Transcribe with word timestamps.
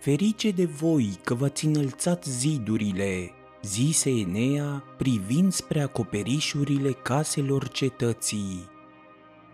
Ferice 0.00 0.50
de 0.50 0.64
voi 0.64 1.18
că 1.24 1.34
v-ați 1.34 1.66
înălțat 1.66 2.24
zidurile, 2.24 3.30
zise 3.62 4.10
Enea 4.10 4.84
privind 4.96 5.52
spre 5.52 5.80
acoperișurile 5.80 6.90
caselor 6.90 7.68
cetății. 7.68 8.68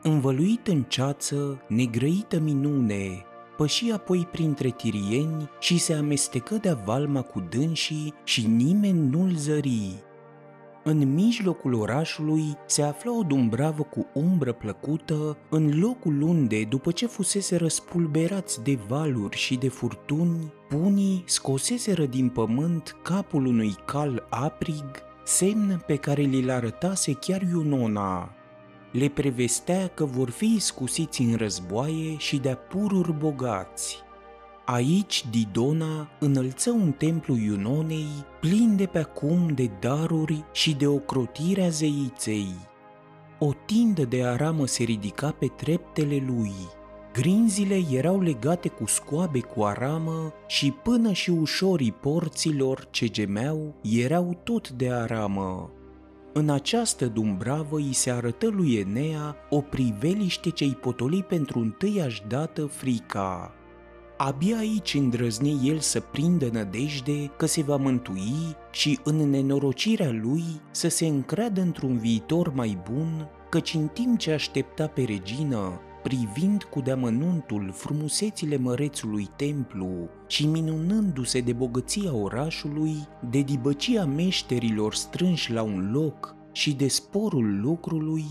Învăluit 0.02 0.66
în 0.66 0.82
ceață, 0.82 1.62
negrăită 1.68 2.38
minune, 2.38 3.24
păși 3.56 3.90
apoi 3.90 4.28
printre 4.32 4.70
tirieni 4.70 5.50
și 5.60 5.78
se 5.78 5.94
amestecă 5.94 6.54
de 6.54 6.76
valma 6.84 7.22
cu 7.22 7.40
dânsii 7.48 8.14
și 8.24 8.46
nimeni 8.46 9.08
nu-l 9.08 9.32
zări. 9.36 10.05
În 10.88 11.14
mijlocul 11.14 11.74
orașului 11.74 12.56
se 12.66 12.82
afla 12.82 13.16
o 13.18 13.22
dumbravă 13.22 13.82
cu 13.82 14.06
umbră 14.12 14.52
plăcută, 14.52 15.36
în 15.48 15.80
locul 15.80 16.22
unde, 16.22 16.64
după 16.64 16.90
ce 16.90 17.06
fusese 17.06 17.56
răspulberați 17.56 18.62
de 18.62 18.78
valuri 18.88 19.36
și 19.36 19.56
de 19.56 19.68
furtuni, 19.68 20.52
punii 20.68 21.22
scoseseră 21.26 22.04
din 22.04 22.28
pământ 22.28 22.96
capul 23.02 23.46
unui 23.46 23.74
cal 23.84 24.26
aprig, 24.30 24.84
semn 25.24 25.82
pe 25.86 25.96
care 25.96 26.22
li-l 26.22 26.50
arătase 26.50 27.12
chiar 27.12 27.42
Iunona. 27.42 28.34
Le 28.92 29.08
prevestea 29.08 29.86
că 29.86 30.04
vor 30.04 30.30
fi 30.30 30.54
iscusiți 30.54 31.22
în 31.22 31.36
războaie 31.36 32.16
și 32.16 32.36
de-a 32.36 32.56
pururi 32.56 33.12
bogați. 33.12 34.05
Aici 34.68 35.24
Didona 35.30 36.08
înălță 36.18 36.70
un 36.70 36.92
templu 36.92 37.36
Iunonei 37.36 38.08
plin 38.40 38.76
de 38.76 38.86
pe 38.86 38.98
acum 38.98 39.48
de 39.54 39.70
daruri 39.80 40.44
și 40.52 40.74
de 40.74 40.86
ocrotirea 40.86 41.68
zeiței. 41.68 42.48
O 43.38 43.52
tindă 43.66 44.04
de 44.04 44.24
aramă 44.24 44.66
se 44.66 44.82
ridica 44.82 45.30
pe 45.30 45.46
treptele 45.46 46.24
lui. 46.26 46.52
Grinzile 47.12 47.80
erau 47.92 48.20
legate 48.20 48.68
cu 48.68 48.86
scoabe 48.86 49.40
cu 49.40 49.62
aramă 49.62 50.32
și 50.46 50.70
până 50.70 51.12
și 51.12 51.30
ușorii 51.30 51.92
porților 51.92 52.88
ce 52.90 53.08
gemeau 53.08 53.74
erau 53.82 54.40
tot 54.44 54.70
de 54.70 54.90
aramă. 54.90 55.70
În 56.32 56.50
această 56.50 57.06
dumbravă 57.06 57.76
îi 57.76 57.92
se 57.92 58.10
arătă 58.10 58.48
lui 58.48 58.74
Enea 58.74 59.36
o 59.50 59.60
priveliște 59.60 60.50
ce-i 60.50 60.78
potoli 60.80 61.22
pentru 61.22 61.58
întâiași 61.58 62.22
dată 62.28 62.66
frica. 62.66 63.55
Abia 64.18 64.56
aici 64.56 64.94
îndrăzni 64.94 65.68
el 65.68 65.78
să 65.78 66.00
prindă 66.00 66.48
nădejde 66.52 67.26
că 67.36 67.46
se 67.46 67.62
va 67.62 67.76
mântui 67.76 68.56
și 68.70 68.98
în 69.04 69.30
nenorocirea 69.30 70.10
lui 70.10 70.44
să 70.70 70.88
se 70.88 71.06
încreadă 71.06 71.60
într-un 71.60 71.98
viitor 71.98 72.52
mai 72.54 72.78
bun, 72.90 73.28
căci 73.50 73.74
în 73.74 73.86
timp 73.86 74.18
ce 74.18 74.32
aștepta 74.32 74.86
pe 74.86 75.02
regină, 75.02 75.80
privind 76.02 76.62
cu 76.62 76.80
deamănuntul 76.80 77.72
frumusețile 77.74 78.56
mărețului 78.56 79.28
templu 79.36 80.08
și 80.26 80.46
minunându-se 80.46 81.40
de 81.40 81.52
bogăția 81.52 82.14
orașului, 82.14 82.94
de 83.30 83.40
dibăcia 83.40 84.04
meșterilor 84.04 84.94
strânși 84.94 85.52
la 85.52 85.62
un 85.62 85.90
loc 85.92 86.34
și 86.52 86.74
de 86.74 86.88
sporul 86.88 87.60
lucrului, 87.60 88.24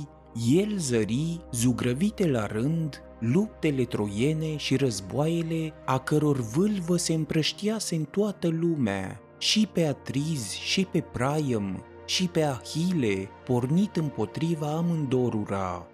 el 0.51 0.77
zări, 0.77 1.39
zugrăvite 1.51 2.27
la 2.27 2.45
rând, 2.45 3.01
luptele 3.31 3.83
troiene 3.83 4.57
și 4.57 4.75
războaiele 4.75 5.73
a 5.85 5.99
căror 5.99 6.39
vâlvă 6.39 6.97
se 6.97 7.13
împrăștiase 7.13 7.95
în 7.95 8.03
toată 8.03 8.47
lumea, 8.47 9.19
și 9.37 9.69
pe 9.71 9.85
Atriz 9.85 10.51
și 10.51 10.85
pe 10.85 11.03
Priam 11.11 11.83
și 12.05 12.27
pe 12.27 12.43
Ahile, 12.43 13.29
pornit 13.45 13.95
împotriva 13.95 14.67
amândorura. 14.67 15.87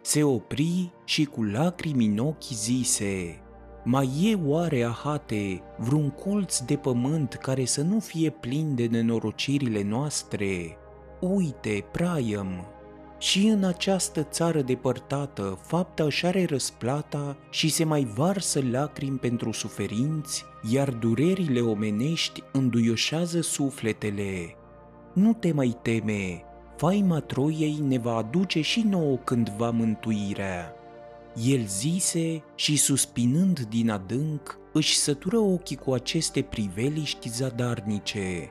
Se 0.00 0.22
opri 0.22 0.92
și 1.04 1.24
cu 1.24 1.42
lacrimi 1.42 2.06
în 2.06 2.18
ochi 2.18 2.52
zise, 2.52 3.40
mai 3.84 4.10
e 4.22 4.34
oare, 4.46 4.82
Ahate, 4.82 5.62
vreun 5.78 6.10
colț 6.10 6.58
de 6.58 6.76
pământ 6.76 7.32
care 7.34 7.64
să 7.64 7.82
nu 7.82 8.00
fie 8.00 8.30
plin 8.30 8.74
de 8.74 8.86
nenorocirile 8.86 9.82
noastre? 9.82 10.76
Uite, 11.20 11.84
Priam, 11.92 12.66
și 13.26 13.46
în 13.46 13.64
această 13.64 14.22
țară 14.22 14.62
depărtată, 14.62 15.58
fapta 15.62 16.04
își 16.04 16.26
are 16.26 16.44
răsplata 16.44 17.36
și 17.50 17.68
se 17.68 17.84
mai 17.84 18.04
varsă 18.14 18.60
lacrimi 18.70 19.18
pentru 19.18 19.52
suferinți, 19.52 20.44
iar 20.70 20.90
durerile 20.90 21.60
omenești 21.60 22.42
înduioșează 22.52 23.40
sufletele. 23.40 24.56
Nu 25.12 25.32
te 25.32 25.52
mai 25.52 25.78
teme, 25.82 26.44
faima 26.76 27.20
Troiei 27.20 27.78
ne 27.82 27.98
va 27.98 28.16
aduce 28.16 28.60
și 28.60 28.80
nouă 28.80 29.16
cândva 29.16 29.70
mântuirea. 29.70 30.74
El 31.44 31.64
zise 31.66 32.42
și 32.54 32.76
suspinând 32.76 33.60
din 33.60 33.90
adânc, 33.90 34.58
își 34.72 34.96
sătură 34.96 35.38
ochii 35.38 35.76
cu 35.76 35.92
aceste 35.92 36.42
priveliști 36.42 37.28
zadarnice. 37.28 38.50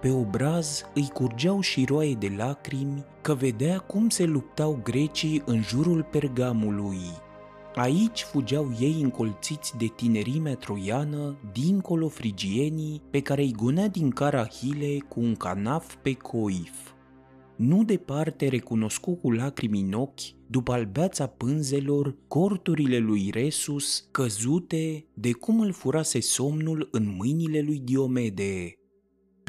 Pe 0.00 0.10
obraz 0.10 0.84
îi 0.94 1.08
curgeau 1.12 1.60
și 1.60 1.84
roaie 1.84 2.14
de 2.14 2.32
lacrimi 2.36 3.04
că 3.20 3.34
vedea 3.34 3.78
cum 3.78 4.08
se 4.08 4.24
luptau 4.24 4.80
grecii 4.82 5.42
în 5.46 5.62
jurul 5.62 6.02
Pergamului. 6.10 6.98
Aici 7.74 8.22
fugeau 8.22 8.72
ei 8.80 9.00
încolțiți 9.02 9.76
de 9.76 9.86
tinerimea 9.96 10.54
troiană, 10.54 11.38
dincolo 11.52 12.08
frigienii, 12.08 13.02
pe 13.10 13.20
care 13.20 13.42
îi 13.42 13.52
gunea 13.52 13.88
din 13.88 14.10
Carahile 14.10 14.98
cu 15.08 15.20
un 15.20 15.34
canaf 15.34 15.94
pe 16.02 16.12
coif. 16.12 16.72
Nu 17.56 17.84
departe 17.84 18.48
recunoscu 18.48 19.14
cu 19.14 19.30
lacrimi 19.30 19.80
în 19.80 19.92
ochi, 19.92 20.20
după 20.46 20.72
albeața 20.72 21.26
pânzelor, 21.26 22.16
corturile 22.28 22.98
lui 22.98 23.30
Resus, 23.32 24.08
căzute 24.10 25.04
de 25.14 25.32
cum 25.32 25.60
îl 25.60 25.72
furase 25.72 26.20
somnul 26.20 26.88
în 26.92 27.14
mâinile 27.16 27.60
lui 27.60 27.78
Diomede, 27.78 28.79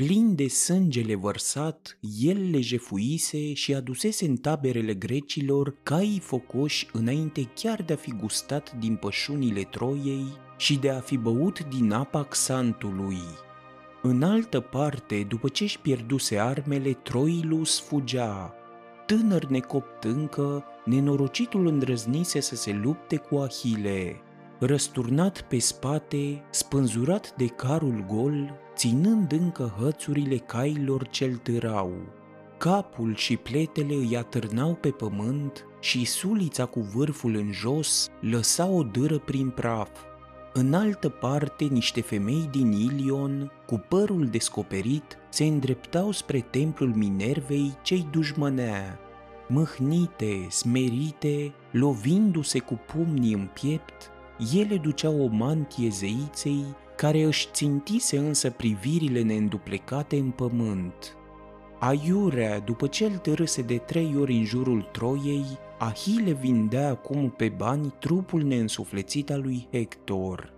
Plin 0.04 0.36
de 0.36 0.48
sângele 0.48 1.16
vărsat, 1.16 1.98
el 2.20 2.50
le 2.50 2.60
jefuise 2.60 3.54
și 3.54 3.74
adusese 3.74 4.26
în 4.26 4.36
taberele 4.36 4.94
grecilor 4.94 5.76
caii 5.84 6.20
focoși 6.20 6.88
înainte 6.94 7.50
chiar 7.56 7.82
de 7.82 7.94
a 7.94 7.96
fi 7.96 8.14
gustat 8.14 8.76
din 8.80 8.96
pășunile 8.96 9.62
Troiei 9.62 10.26
și 10.58 10.78
de 10.78 10.90
a 10.90 11.00
fi 11.00 11.18
băut 11.18 11.66
din 11.66 11.92
apa 11.92 12.24
Xantului. 12.24 13.22
În 14.02 14.24
altă 14.24 14.60
parte, 14.60 15.26
după 15.28 15.48
ce 15.48 15.64
își 15.64 15.80
pierduse 15.80 16.38
armele, 16.38 16.94
Troilus 16.94 17.80
fugea. 17.80 18.54
Tânăr 19.06 19.46
necopt 19.46 20.04
încă, 20.04 20.64
nenorocitul 20.86 21.68
îndrăznise 21.68 22.40
să 22.40 22.56
se 22.56 22.72
lupte 22.72 23.16
cu 23.16 23.36
Ahile. 23.36 24.22
Răsturnat 24.60 25.42
pe 25.42 25.60
spate, 25.60 26.44
spânzurat 26.50 27.36
de 27.38 27.46
carul 27.46 28.06
gol, 28.08 28.61
ținând 28.76 29.32
încă 29.32 29.74
hățurile 29.80 30.38
cailor 30.38 31.08
ce-l 31.08 31.36
târau. 31.36 31.92
Capul 32.58 33.16
și 33.16 33.38
pletele 33.38 33.94
îi 33.94 34.18
atârnau 34.18 34.74
pe 34.74 34.90
pământ 34.90 35.66
și 35.80 36.06
sulița 36.06 36.66
cu 36.66 36.80
vârful 36.80 37.36
în 37.36 37.52
jos 37.52 38.08
lăsa 38.20 38.66
o 38.66 38.84
dâră 38.84 39.18
prin 39.18 39.50
praf. 39.50 39.90
În 40.54 40.74
altă 40.74 41.10
parte, 41.10 41.64
niște 41.64 42.02
femei 42.02 42.48
din 42.52 42.72
Ilion, 42.72 43.52
cu 43.66 43.86
părul 43.88 44.26
descoperit, 44.26 45.18
se 45.30 45.44
îndreptau 45.44 46.12
spre 46.12 46.40
templul 46.40 46.94
Minervei 46.96 47.78
cei 47.82 48.08
dușmănea. 48.12 49.00
Mâhnite, 49.48 50.48
smerite, 50.50 51.54
lovindu-se 51.72 52.60
cu 52.60 52.80
pumnii 52.94 53.34
în 53.34 53.50
piept, 53.54 54.12
ele 54.54 54.78
duceau 54.78 55.22
o 55.22 55.28
mantie 55.28 55.90
zeiței 55.90 56.66
care 57.02 57.24
își 57.24 57.48
țintise 57.52 58.18
însă 58.18 58.50
privirile 58.50 59.22
neînduplecate 59.22 60.18
în 60.18 60.30
pământ. 60.30 61.16
Aiurea, 61.80 62.60
după 62.60 62.88
ce 62.88 63.06
îl 63.06 63.12
târâse 63.12 63.62
de 63.62 63.78
trei 63.78 64.16
ori 64.20 64.34
în 64.34 64.44
jurul 64.44 64.90
Troiei, 64.92 65.46
Ahile 65.80 66.32
vindea 66.32 66.90
acum 66.90 67.30
pe 67.30 67.50
bani 67.58 67.94
trupul 68.00 68.42
neînsuflețit 68.42 69.32
al 69.32 69.42
lui 69.42 69.68
Hector. 69.72 70.54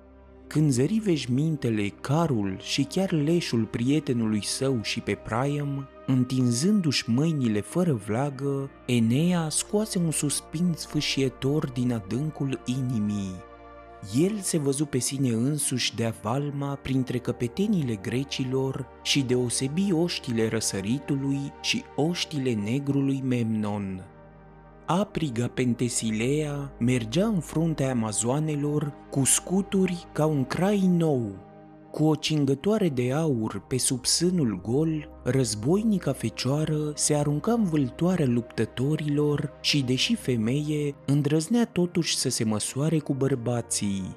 Când 0.47 0.71
zări 0.71 1.01
veșmintele, 1.03 1.87
carul 2.01 2.57
și 2.59 2.83
chiar 2.83 3.11
leșul 3.11 3.65
prietenului 3.65 4.45
său 4.45 4.79
și 4.81 4.99
pe 4.99 5.15
Priam, 5.15 5.87
întinzându-și 6.05 7.09
mâinile 7.09 7.61
fără 7.61 7.93
vlagă, 7.93 8.69
Enea 8.85 9.49
scoase 9.49 9.99
un 9.99 10.11
suspin 10.11 10.73
sfâșietor 10.75 11.69
din 11.69 11.93
adâncul 11.93 12.59
inimii 12.65 13.51
el 14.15 14.39
se 14.39 14.57
văzu 14.57 14.85
pe 14.85 14.97
sine 14.97 15.29
însuși 15.29 15.95
de 15.95 16.13
valma 16.21 16.75
printre 16.75 17.17
căpetenile 17.17 17.95
grecilor 17.95 18.87
și 19.03 19.21
deosebi 19.21 19.91
oștile 19.91 20.47
răsăritului 20.47 21.53
și 21.61 21.83
oștile 21.95 22.53
negrului 22.53 23.21
Memnon. 23.25 24.03
Apriga 24.85 25.47
Pentesilea 25.47 26.71
mergea 26.79 27.25
în 27.25 27.39
fruntea 27.39 27.91
amazoanelor 27.91 28.93
cu 29.09 29.23
scuturi 29.23 30.07
ca 30.11 30.25
un 30.25 30.45
crai 30.45 30.87
nou, 30.87 31.31
cu 31.93 32.05
o 32.05 32.15
cingătoare 32.15 32.89
de 32.89 33.11
aur 33.11 33.63
pe 33.67 33.77
sub 33.77 34.05
sânul 34.05 34.61
gol, 34.61 35.09
războinica 35.23 36.13
fecioară 36.13 36.91
se 36.95 37.15
arunca 37.15 37.51
în 37.51 37.63
vâltoarea 37.63 38.25
luptătorilor 38.25 39.53
și, 39.61 39.83
deși 39.83 40.15
femeie, 40.15 40.95
îndrăznea 41.05 41.65
totuși 41.65 42.17
să 42.17 42.29
se 42.29 42.43
măsoare 42.43 42.99
cu 42.99 43.13
bărbații. 43.13 44.15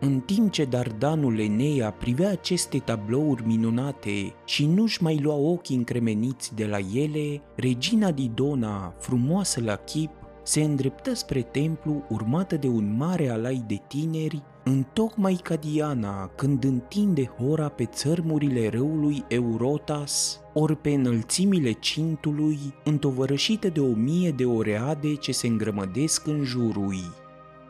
În 0.00 0.20
timp 0.20 0.52
ce 0.52 0.64
Dardanul 0.64 1.38
Enea 1.38 1.90
privea 1.90 2.30
aceste 2.30 2.78
tablouri 2.78 3.46
minunate 3.46 4.34
și 4.44 4.66
nu-și 4.66 5.02
mai 5.02 5.18
lua 5.22 5.34
ochii 5.34 5.76
încremeniți 5.76 6.54
de 6.54 6.66
la 6.66 6.78
ele, 6.94 7.40
regina 7.54 8.10
Didona, 8.10 8.94
frumoasă 8.98 9.60
la 9.64 9.74
chip, 9.74 10.10
se 10.42 10.62
îndreptă 10.62 11.14
spre 11.14 11.42
templu 11.42 12.04
urmată 12.08 12.56
de 12.56 12.68
un 12.68 12.96
mare 12.96 13.28
alai 13.28 13.64
de 13.66 13.80
tineri, 13.88 14.42
întocmai 14.68 15.40
ca 15.42 15.54
Diana 15.54 16.26
când 16.26 16.64
întinde 16.64 17.24
hora 17.24 17.68
pe 17.68 17.84
țărmurile 17.84 18.68
râului 18.68 19.24
Eurotas, 19.28 20.40
ori 20.52 20.76
pe 20.76 20.90
înălțimile 20.90 21.72
cintului, 21.72 22.58
întovărășită 22.84 23.68
de 23.68 23.80
o 23.80 23.92
mie 23.92 24.30
de 24.30 24.44
oreade 24.44 25.14
ce 25.14 25.32
se 25.32 25.46
îngrămădesc 25.46 26.26
în 26.26 26.42
jurul. 26.44 26.94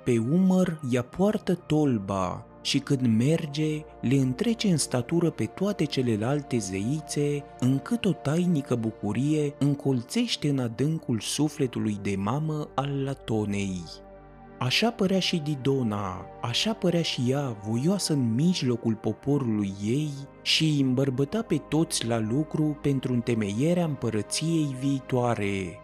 Pe 0.05 0.19
umăr 0.19 0.81
ea 0.91 1.03
poartă 1.03 1.55
tolba 1.55 2.47
și 2.63 2.79
când 2.79 3.17
merge, 3.17 3.85
le 4.01 4.15
întrece 4.15 4.69
în 4.69 4.77
statură 4.77 5.31
pe 5.31 5.45
toate 5.45 5.85
celelalte 5.85 6.59
zeițe, 6.59 7.45
încât 7.61 8.05
o 8.05 8.13
tainică 8.13 8.75
bucurie 8.75 9.55
încolțește 9.59 10.49
în 10.49 10.59
adâncul 10.59 11.21
sufletului 11.21 11.99
de 12.03 12.15
mamă 12.17 12.69
al 12.75 13.03
Latonei. 13.05 13.83
Așa 14.59 14.91
părea 14.91 15.19
și 15.19 15.37
Didona, 15.37 16.27
așa 16.43 16.73
părea 16.73 17.03
și 17.03 17.23
ea, 17.27 17.57
voioasă 17.69 18.13
în 18.13 18.35
mijlocul 18.35 18.95
poporului 18.95 19.73
ei 19.85 20.11
și 20.43 20.65
îi 20.65 20.81
îmbărbăta 20.81 21.43
pe 21.43 21.57
toți 21.57 22.07
la 22.07 22.19
lucru 22.19 22.79
pentru 22.83 23.13
întemeierea 23.13 23.85
împărăției 23.85 24.77
viitoare. 24.81 25.79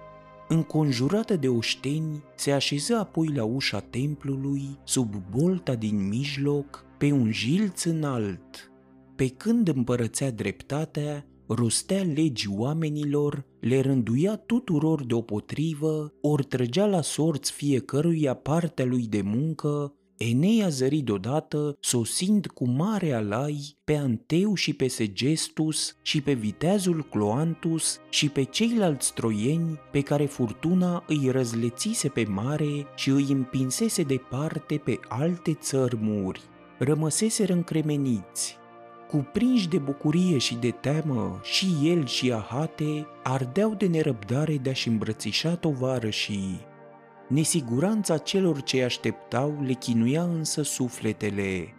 Înconjurată 0.49 1.37
de 1.37 1.49
oșteni, 1.49 2.25
se 2.35 2.53
așeză 2.53 2.97
apoi 2.97 3.29
la 3.35 3.45
ușa 3.45 3.81
templului, 3.81 4.79
sub 4.85 5.15
bolta 5.31 5.75
din 5.75 6.09
mijloc, 6.09 6.85
pe 6.99 7.13
un 7.13 7.31
jilț 7.31 7.85
înalt. 7.85 8.73
Pe 9.17 9.29
când 9.29 9.69
împărățea 9.69 10.31
dreptatea, 10.31 11.27
rostea 11.47 12.03
legi 12.03 12.49
oamenilor, 12.57 13.45
le 13.61 13.81
rânduia 13.81 14.37
tuturor 14.37 15.05
deopotrivă, 15.05 16.13
ori 16.21 16.45
trăgea 16.45 16.87
la 16.87 17.01
sorți 17.01 17.53
fiecăruia 17.53 18.35
partea 18.35 18.85
lui 18.85 19.07
de 19.07 19.21
muncă, 19.23 19.95
Enea 20.17 20.69
zări 20.69 21.01
deodată, 21.01 21.77
sosind 21.81 22.47
cu 22.47 22.69
mare 22.69 23.13
alai 23.13 23.77
pe 23.85 23.97
Anteu 23.97 24.55
și 24.55 24.75
pe 24.75 24.87
Segestus 24.87 25.97
și 26.03 26.21
pe 26.21 26.33
viteazul 26.33 27.07
Cloantus 27.11 27.99
și 28.11 28.29
pe 28.29 28.43
ceilalți 28.43 29.15
troieni 29.15 29.79
pe 29.93 30.01
care 30.01 30.25
furtuna 30.25 31.05
îi 31.07 31.31
răzlețise 31.31 32.09
pe 32.09 32.25
mare 32.25 32.87
și 32.97 33.11
îi 33.11 33.27
împinsese 33.29 34.03
departe 34.03 34.77
pe 34.85 34.99
alte 35.09 35.55
țărmuri. 35.55 36.41
Rămăseseră 36.79 37.53
încremeniți, 37.53 38.57
Cuprinși 39.09 39.69
de 39.69 39.79
bucurie 39.79 40.39
și 40.39 40.55
de 40.55 40.71
teamă, 40.71 41.41
și 41.43 41.67
el 41.83 42.07
și 42.07 42.33
Ahate 42.33 43.07
ardeau 43.23 43.75
de 43.75 43.87
nerăbdare 43.87 44.57
de 44.57 44.71
a-și 44.71 44.89
îmbrățișa 44.89 45.55
tovarășii. 45.55 46.61
Nesiguranța 47.29 48.19
celor 48.19 48.63
ce 48.63 48.83
așteptau 48.83 49.59
le 49.67 49.73
chinuia 49.73 50.23
însă 50.23 50.63
sufletele. 50.63 51.75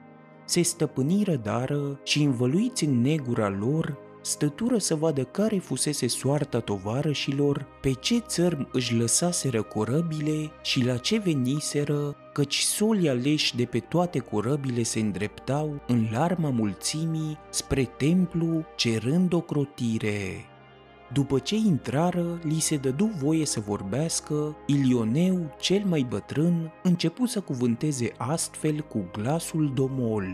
Se 0.45 0.61
stăpâniră 0.61 1.35
dară 1.35 1.99
și 2.03 2.23
învăluiți 2.23 2.83
în 2.85 3.01
negura 3.01 3.49
lor, 3.49 3.97
stătură 4.21 4.77
să 4.77 4.95
vadă 4.95 5.23
care 5.23 5.57
fusese 5.57 6.07
soarta 6.07 6.59
tovarășilor, 6.59 7.67
pe 7.81 7.91
ce 7.91 8.19
țărm 8.19 8.69
își 8.71 8.95
lăsaseră 8.95 9.61
corăbile 9.61 10.51
și 10.61 10.85
la 10.85 10.97
ce 10.97 11.17
veniseră, 11.17 12.15
căci 12.35 12.59
solii 12.59 13.09
aleși 13.09 13.55
de 13.55 13.65
pe 13.65 13.79
toate 13.79 14.19
corăbile 14.19 14.83
se 14.83 14.99
îndreptau 14.99 15.81
în 15.87 16.07
larma 16.11 16.49
mulțimii 16.49 17.37
spre 17.49 17.83
templu 17.83 18.65
cerând 18.75 19.33
o 19.33 19.41
crotire. 19.41 20.45
După 21.13 21.39
ce 21.39 21.55
intrară, 21.55 22.39
li 22.43 22.59
se 22.59 22.77
dădu 22.77 23.05
voie 23.05 23.45
să 23.45 23.59
vorbească, 23.59 24.55
Ilioneu, 24.65 25.55
cel 25.59 25.83
mai 25.85 26.05
bătrân, 26.09 26.71
începu 26.83 27.25
să 27.25 27.39
cuvânteze 27.39 28.11
astfel 28.17 28.79
cu 28.79 29.09
glasul 29.11 29.71
domol. 29.73 30.25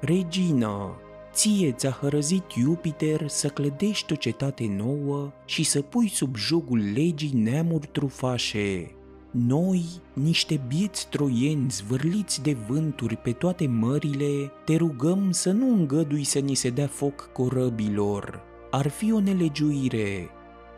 Regina, 0.00 1.00
ție 1.32 1.72
ți-a 1.72 1.90
hărăzit 1.90 2.44
Jupiter 2.58 3.28
să 3.28 3.48
clădești 3.48 4.12
o 4.12 4.16
cetate 4.16 4.66
nouă 4.76 5.32
și 5.44 5.62
să 5.62 5.82
pui 5.82 6.08
sub 6.08 6.36
jugul 6.36 6.92
legii 6.94 7.32
neamuri 7.34 7.86
trufașe. 7.86 8.96
Noi, 9.34 9.84
niște 10.12 10.60
bieți 10.68 11.08
troieni 11.08 11.70
zvârliți 11.70 12.42
de 12.42 12.56
vânturi 12.68 13.16
pe 13.16 13.32
toate 13.32 13.66
mările, 13.66 14.52
te 14.64 14.76
rugăm 14.76 15.30
să 15.30 15.50
nu 15.50 15.68
îngădui 15.68 16.24
să 16.24 16.38
ni 16.38 16.54
se 16.54 16.70
dea 16.70 16.86
foc 16.86 17.30
corăbilor, 17.32 18.42
ar 18.70 18.88
fi 18.88 19.12
o 19.12 19.20
nelegiuire. 19.20 20.28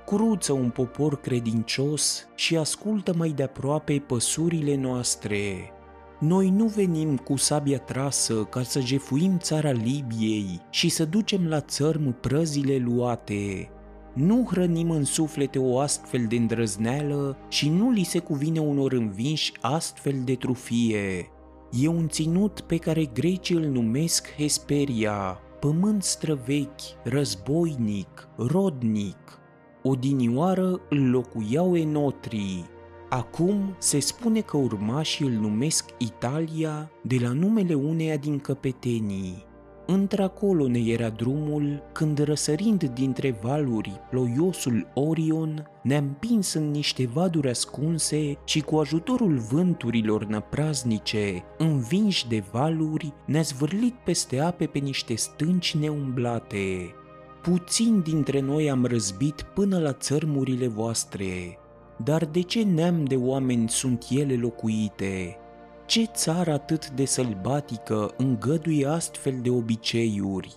Cruță 0.07 0.53
un 0.53 0.71
popor 0.71 1.21
credincios 1.21 2.27
și 2.35 2.57
ascultă 2.57 3.15
mai 3.17 3.29
de 3.29 3.43
aproape 3.43 4.05
păsurile 4.07 4.77
noastre. 4.77 5.73
Noi 6.21 6.51
nu 6.51 6.67
venim 6.67 7.17
cu 7.17 7.37
sabia 7.37 7.79
trasă 7.79 8.35
ca 8.35 8.63
să 8.63 8.81
jefuim 8.81 9.39
țara 9.39 9.71
Libiei 9.71 10.61
și 10.71 10.89
să 10.89 11.05
ducem 11.05 11.47
la 11.47 11.61
țărm 11.61 12.21
prăzile 12.21 12.77
luate. 12.77 13.69
Nu 14.15 14.47
hrănim 14.51 14.91
în 14.91 15.05
suflete 15.05 15.59
o 15.59 15.79
astfel 15.79 16.27
de 16.29 16.37
îndrăzneală 16.37 17.37
și 17.49 17.69
nu 17.69 17.91
li 17.91 18.03
se 18.03 18.19
cuvine 18.19 18.61
unor 18.61 18.93
învinși 18.93 19.53
astfel 19.61 20.15
de 20.25 20.35
trufie. 20.35 21.31
E 21.71 21.89
un 21.89 22.09
ținut 22.09 22.61
pe 22.61 22.77
care 22.77 23.05
grecii 23.05 23.57
îl 23.57 23.65
numesc 23.65 24.35
Hesperia, 24.37 25.41
pământ 25.61 26.03
străvechi, 26.03 26.83
războinic, 27.05 28.29
rodnic. 28.37 29.39
Odinioară 29.83 30.81
îl 30.89 31.11
locuiau 31.11 31.77
enotrii. 31.77 32.65
Acum 33.09 33.75
se 33.79 34.01
spune 34.01 34.41
că 34.41 34.57
urmașii 34.57 35.27
îl 35.27 35.33
numesc 35.33 35.85
Italia 35.99 36.91
de 37.03 37.17
la 37.21 37.33
numele 37.33 37.75
uneia 37.75 38.17
din 38.17 38.39
căpetenii. 38.39 39.45
Într-acolo 39.87 40.69
ne 40.69 40.79
era 40.79 41.09
drumul 41.09 41.83
când 41.93 42.19
răsărind 42.19 42.85
dintre 42.85 43.39
valuri 43.43 44.01
ploiosul 44.11 44.87
Orion 44.95 45.71
ne-a 45.83 45.99
împins 45.99 46.53
în 46.53 46.71
niște 46.71 47.07
vaduri 47.07 47.49
ascunse 47.49 48.39
și 48.45 48.61
cu 48.61 48.77
ajutorul 48.77 49.39
vânturilor 49.39 50.25
năpraznice, 50.25 51.45
învinși 51.59 52.29
de 52.29 52.43
valuri, 52.53 53.13
ne-a 53.27 53.43
zvârlit 53.43 53.95
peste 53.95 54.41
ape 54.41 54.67
pe 54.67 54.79
niște 54.79 55.15
stânci 55.15 55.77
neumblate. 55.77 56.95
Puțin 57.43 58.01
dintre 58.01 58.41
noi 58.41 58.71
am 58.71 58.85
răzbit 58.85 59.43
până 59.43 59.79
la 59.79 59.93
țărmurile 59.93 60.67
voastre, 60.67 61.59
dar 62.05 62.25
de 62.25 62.41
ce 62.41 62.63
neam 62.63 63.05
de 63.05 63.17
oameni 63.17 63.69
sunt 63.69 64.07
ele 64.11 64.35
locuite? 64.37 65.39
Ce 65.87 66.05
țară 66.05 66.53
atât 66.53 66.91
de 66.91 67.05
sălbatică 67.05 68.15
îngăduie 68.17 68.87
astfel 68.87 69.39
de 69.43 69.51
obiceiuri? 69.51 70.55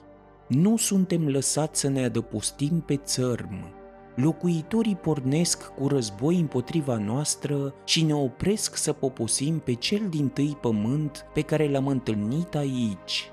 Nu 0.47 0.77
suntem 0.77 1.27
lăsați 1.27 1.79
să 1.79 1.89
ne 1.89 2.03
adăpostim 2.03 2.83
pe 2.85 2.95
țărm. 2.95 3.73
Locuitorii 4.15 4.95
pornesc 4.95 5.73
cu 5.73 5.87
război 5.87 6.39
împotriva 6.39 6.97
noastră 6.97 7.73
și 7.85 8.03
ne 8.03 8.15
opresc 8.15 8.75
să 8.75 8.93
poposim 8.93 9.59
pe 9.59 9.73
cel 9.73 10.01
din 10.09 10.27
tâi 10.27 10.57
pământ 10.61 11.25
pe 11.33 11.41
care 11.41 11.69
l-am 11.69 11.87
întâlnit 11.87 12.55
aici. 12.55 13.29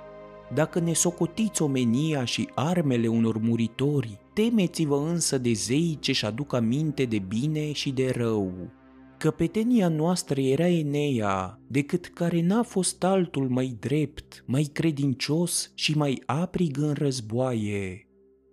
Dacă 0.55 0.81
ne 0.81 0.93
socotiți 0.93 1.63
omenia 1.63 2.25
și 2.25 2.49
armele 2.55 3.07
unor 3.07 3.39
muritori, 3.39 4.19
temeți-vă 4.33 4.97
însă 4.97 5.39
de 5.39 5.53
zei 5.53 5.99
ce-și 6.01 6.27
aduc 6.27 6.53
aminte 6.53 7.05
de 7.05 7.19
bine 7.19 7.73
și 7.73 7.91
de 7.91 8.13
rău 8.17 8.53
Căpetenia 9.19 9.89
noastră 9.89 10.41
era 10.41 10.69
Enea, 10.69 11.61
decât 11.67 12.07
care 12.07 12.43
n-a 12.43 12.63
fost 12.63 13.05
altul 13.05 13.49
mai 13.49 13.77
drept, 13.81 14.45
mai 14.47 14.69
credincios 14.73 15.73
și 15.75 15.97
mai 15.97 16.23
aprig 16.27 16.79
în 16.79 16.93
războaie. 16.93 18.09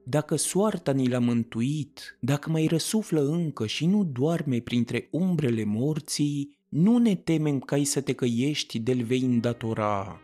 Dacă 0.05 0.35
soarta 0.35 0.91
ni 0.91 1.07
l-a 1.07 1.19
mântuit, 1.19 2.17
dacă 2.19 2.49
mai 2.49 2.65
răsuflă 2.65 3.21
încă 3.21 3.65
și 3.65 3.85
nu 3.85 4.03
doarme 4.03 4.59
printre 4.59 5.07
umbrele 5.11 5.63
morții, 5.63 6.57
nu 6.69 6.97
ne 6.97 7.15
temem 7.15 7.59
ca 7.59 7.83
să 7.83 8.01
te 8.01 8.13
căiești 8.13 8.79
de-l 8.79 9.03
vei 9.03 9.21
îndatora. 9.21 10.19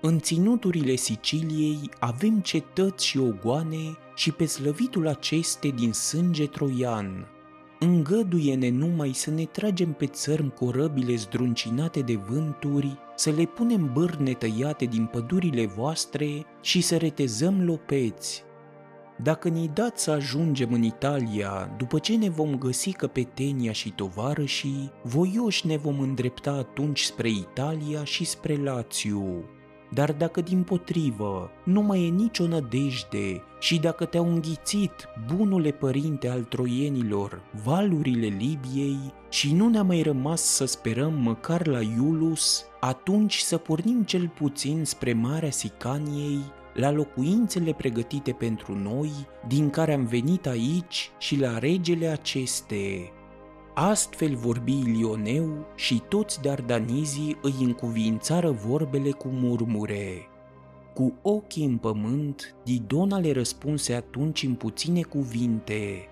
În 0.00 0.18
ținuturile 0.18 0.94
Siciliei 0.94 1.78
avem 1.98 2.40
cetăți 2.40 3.06
și 3.06 3.18
ogoane 3.18 3.96
și 4.14 4.32
pe 4.32 4.44
slăvitul 4.44 5.06
aceste 5.06 5.68
din 5.68 5.92
sânge 5.92 6.46
troian, 6.46 7.26
Îngăduie-ne 7.84 8.68
numai 8.68 9.12
să 9.12 9.30
ne 9.30 9.44
tragem 9.44 9.92
pe 9.92 10.06
țărm 10.06 10.54
corăbile 10.54 11.14
zdruncinate 11.14 12.00
de 12.00 12.14
vânturi, 12.14 12.98
să 13.16 13.30
le 13.30 13.44
punem 13.44 13.90
bârne 13.92 14.32
tăiate 14.32 14.84
din 14.84 15.06
pădurile 15.06 15.66
voastre 15.66 16.46
și 16.60 16.80
să 16.80 16.96
retezăm 16.96 17.64
lopeți. 17.64 18.44
Dacă 19.22 19.48
ne 19.48 19.66
dați 19.66 20.02
să 20.02 20.10
ajungem 20.10 20.72
în 20.72 20.82
Italia, 20.82 21.74
după 21.76 21.98
ce 21.98 22.16
ne 22.16 22.28
vom 22.28 22.58
găsi 22.58 22.92
căpetenia 22.92 23.72
și 23.72 23.90
tovarășii, 23.90 24.92
voioși 25.02 25.66
ne 25.66 25.76
vom 25.76 26.00
îndrepta 26.00 26.50
atunci 26.50 27.00
spre 27.00 27.28
Italia 27.28 28.04
și 28.04 28.24
spre 28.24 28.56
Lațiu. 28.56 29.44
Dar 29.94 30.12
dacă 30.12 30.40
din 30.40 30.62
potrivă 30.62 31.50
nu 31.64 31.80
mai 31.80 32.06
e 32.06 32.08
nicio 32.08 32.46
nădejde 32.46 33.42
și 33.58 33.78
dacă 33.78 34.04
te-au 34.04 34.28
înghițit, 34.28 35.08
bunule 35.34 35.70
părinte 35.70 36.28
al 36.28 36.42
troienilor, 36.42 37.42
valurile 37.64 38.26
Libiei 38.26 39.12
și 39.28 39.54
nu 39.54 39.68
ne-a 39.68 39.82
mai 39.82 40.02
rămas 40.02 40.42
să 40.42 40.64
sperăm 40.64 41.12
măcar 41.12 41.66
la 41.66 41.80
Iulus, 41.80 42.64
atunci 42.80 43.36
să 43.38 43.56
pornim 43.56 44.02
cel 44.02 44.28
puțin 44.28 44.84
spre 44.84 45.12
Marea 45.12 45.50
Sicaniei, 45.50 46.40
la 46.74 46.90
locuințele 46.90 47.72
pregătite 47.72 48.32
pentru 48.32 48.78
noi, 48.78 49.10
din 49.46 49.70
care 49.70 49.92
am 49.92 50.04
venit 50.04 50.46
aici 50.46 51.10
și 51.18 51.40
la 51.40 51.58
regele 51.58 52.06
aceste. 52.06 53.12
Astfel 53.74 54.34
vorbi 54.34 54.78
Ilioneu 54.78 55.66
și 55.74 56.02
toți 56.08 56.42
dardanizii 56.42 57.38
îi 57.42 57.54
încuvințară 57.60 58.50
vorbele 58.50 59.10
cu 59.10 59.28
murmure. 59.28 60.28
Cu 60.94 61.12
ochii 61.22 61.64
în 61.64 61.76
pământ, 61.76 62.54
Didona 62.64 63.18
le 63.18 63.32
răspunse 63.32 63.94
atunci 63.94 64.42
în 64.42 64.54
puține 64.54 65.02
cuvinte. 65.02 66.08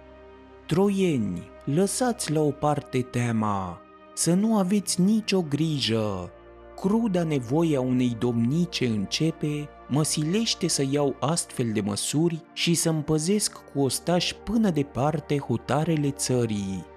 Troieni, 0.66 1.42
lăsați 1.64 2.32
la 2.32 2.40
o 2.40 2.50
parte 2.50 3.02
teama, 3.02 3.80
să 4.14 4.34
nu 4.34 4.56
aveți 4.56 5.00
nicio 5.00 5.42
grijă. 5.42 6.30
Cruda 6.76 7.22
nevoie 7.22 7.76
a 7.76 7.80
unei 7.80 8.16
domnice 8.18 8.86
începe, 8.86 9.68
mă 9.88 10.02
silește 10.02 10.68
să 10.68 10.84
iau 10.90 11.16
astfel 11.18 11.72
de 11.72 11.80
măsuri 11.80 12.42
și 12.52 12.74
să 12.74 12.88
împăzesc 12.88 13.60
cu 13.72 13.80
ostași 13.80 14.34
până 14.34 14.70
departe 14.70 15.38
hotarele 15.38 16.10
țării. 16.10 16.89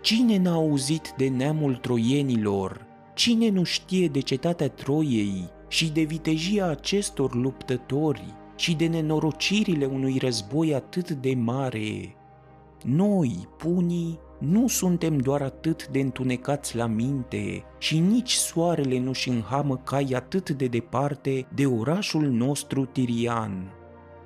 Cine 0.00 0.38
n-a 0.38 0.52
auzit 0.52 1.14
de 1.16 1.28
neamul 1.28 1.76
troienilor? 1.76 2.86
Cine 3.14 3.48
nu 3.48 3.62
știe 3.62 4.08
de 4.08 4.20
cetatea 4.20 4.68
Troiei 4.68 5.50
și 5.68 5.90
de 5.90 6.02
vitejia 6.02 6.66
acestor 6.66 7.34
luptători 7.34 8.34
și 8.56 8.74
de 8.74 8.86
nenorocirile 8.86 9.84
unui 9.84 10.18
război 10.18 10.74
atât 10.74 11.10
de 11.10 11.34
mare? 11.34 12.16
Noi, 12.82 13.48
punii, 13.58 14.18
nu 14.38 14.68
suntem 14.68 15.18
doar 15.18 15.42
atât 15.42 15.88
de 15.88 16.00
întunecați 16.00 16.76
la 16.76 16.86
minte 16.86 17.64
și 17.78 17.98
nici 17.98 18.32
soarele 18.32 18.98
nu-și 18.98 19.28
înhamă 19.28 19.76
cai 19.76 20.12
atât 20.14 20.50
de 20.50 20.66
departe 20.66 21.46
de 21.54 21.66
orașul 21.66 22.28
nostru 22.28 22.84
Tirian. 22.84 23.72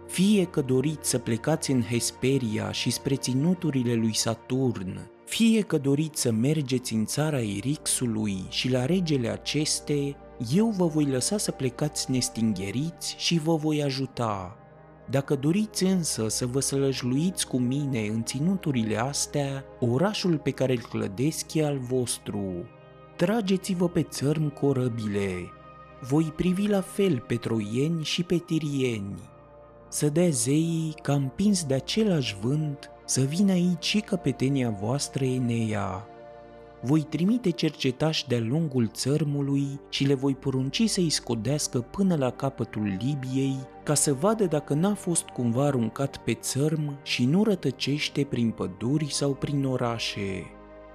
Fie 0.06 0.44
că 0.44 0.60
doriți 0.60 1.10
să 1.10 1.18
plecați 1.18 1.70
în 1.70 1.82
Hesperia 1.82 2.72
și 2.72 2.90
spre 2.90 3.14
ținuturile 3.14 3.94
lui 3.94 4.14
Saturn, 4.14 5.12
fie 5.24 5.60
că 5.60 5.78
doriți 5.78 6.20
să 6.20 6.32
mergeți 6.32 6.94
în 6.94 7.04
țara 7.04 7.40
Erixului 7.40 8.44
și 8.48 8.70
la 8.70 8.86
regele 8.86 9.28
aceste, 9.28 10.16
eu 10.54 10.68
vă 10.68 10.86
voi 10.86 11.04
lăsa 11.04 11.38
să 11.38 11.50
plecați 11.50 12.10
nestingheriți 12.10 13.14
și 13.18 13.38
vă 13.38 13.54
voi 13.56 13.82
ajuta. 13.82 14.56
Dacă 15.10 15.34
doriți 15.34 15.84
însă 15.84 16.28
să 16.28 16.46
vă 16.46 16.60
sălăjluiți 16.60 17.46
cu 17.46 17.58
mine 17.58 18.06
în 18.06 18.24
ținuturile 18.24 18.96
astea, 18.96 19.64
orașul 19.80 20.38
pe 20.38 20.50
care 20.50 20.72
îl 20.72 20.82
clădesc 20.90 21.54
e 21.54 21.64
al 21.64 21.78
vostru. 21.78 22.68
Trageți-vă 23.16 23.88
pe 23.88 24.02
țărm 24.02 24.52
corăbile. 24.52 25.50
Voi 26.00 26.32
privi 26.36 26.66
la 26.66 26.80
fel 26.80 27.24
pe 27.26 27.34
troieni 27.34 28.04
și 28.04 28.22
pe 28.22 28.36
tirieni. 28.36 29.18
Să 29.88 30.08
dea 30.08 30.28
zeii 30.28 30.94
că 31.02 31.12
împins 31.12 31.64
de 31.64 31.74
același 31.74 32.36
vânt 32.40 32.90
să 33.04 33.20
vină 33.20 33.52
aici 33.52 33.84
și 33.84 34.00
căpetenia 34.00 34.70
voastră 34.70 35.24
Enea. 35.24 36.06
Voi 36.82 37.00
trimite 37.00 37.50
cercetași 37.50 38.26
de-a 38.28 38.40
lungul 38.40 38.88
țărmului 38.92 39.80
și 39.88 40.04
le 40.04 40.14
voi 40.14 40.34
porunci 40.34 40.88
să-i 40.88 41.10
scodească 41.10 41.80
până 41.80 42.16
la 42.16 42.30
capătul 42.30 42.82
Libiei, 42.82 43.56
ca 43.82 43.94
să 43.94 44.14
vadă 44.14 44.44
dacă 44.44 44.74
n-a 44.74 44.94
fost 44.94 45.24
cumva 45.24 45.64
aruncat 45.64 46.16
pe 46.16 46.34
țărm 46.34 46.98
și 47.02 47.24
nu 47.24 47.44
rătăcește 47.44 48.24
prin 48.24 48.50
păduri 48.50 49.12
sau 49.12 49.30
prin 49.34 49.64
orașe. 49.64 50.46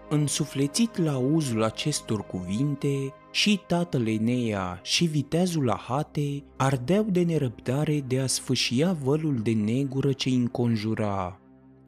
Însuflețit 0.09 0.97
la 0.97 1.11
auzul 1.11 1.63
acestor 1.63 2.25
cuvinte, 2.25 3.13
și 3.31 3.61
tatăl 3.67 4.07
Enea 4.07 4.79
și 4.83 5.05
viteazul 5.05 5.69
Ahate 5.69 6.43
ardeau 6.57 7.03
de 7.03 7.21
nerăbdare 7.21 8.03
de 8.07 8.19
a 8.19 8.27
sfâșia 8.27 8.97
vălul 9.03 9.39
de 9.43 9.51
negură 9.51 10.11
ce 10.11 10.29
îi 10.29 10.35
înconjura. 10.35 11.38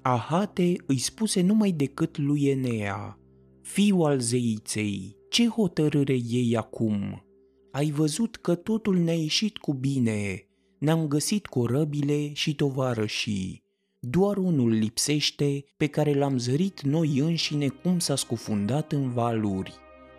Ahate 0.01 0.73
îi 0.85 0.97
spuse 0.97 1.41
numai 1.41 1.71
decât 1.71 2.17
lui 2.17 2.45
Enea, 2.45 3.19
fiu 3.61 3.99
al 3.99 4.19
zeiței, 4.19 5.15
ce 5.29 5.47
hotărâre 5.47 6.17
ei 6.29 6.57
acum? 6.57 7.23
Ai 7.71 7.91
văzut 7.91 8.35
că 8.35 8.55
totul 8.55 8.97
ne-a 8.97 9.13
ieșit 9.13 9.57
cu 9.57 9.73
bine, 9.73 10.47
ne-am 10.79 11.07
găsit 11.07 11.45
corăbile 11.45 12.33
și 12.33 12.55
tovarășii. 12.55 13.63
Doar 13.99 14.37
unul 14.37 14.69
lipsește 14.69 15.65
pe 15.77 15.87
care 15.87 16.13
l-am 16.13 16.37
zărit 16.37 16.81
noi 16.81 17.19
înșine 17.19 17.67
cum 17.67 17.99
s-a 17.99 18.15
scufundat 18.15 18.91
în 18.91 19.09
valuri. 19.09 19.73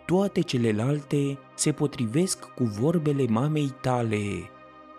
Toate 0.05 0.41
celelalte 0.41 1.37
se 1.55 1.71
potrivesc 1.71 2.39
cu 2.39 2.63
vorbele 2.63 3.25
mamei 3.25 3.73
tale. 3.81 4.49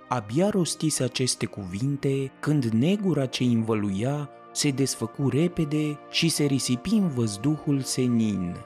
Abia 0.09 0.49
rostise 0.49 1.03
aceste 1.03 1.47
cuvinte 1.47 2.33
când 2.41 2.65
negura 2.65 3.27
ce 3.27 3.45
învăluia 3.45 4.31
se 4.55 4.71
desfăcu 4.71 5.29
repede 5.29 5.99
și 6.11 6.29
se 6.29 6.45
risipi 6.45 6.95
în 6.95 7.09
văzduhul 7.09 7.81
senin. 7.81 8.57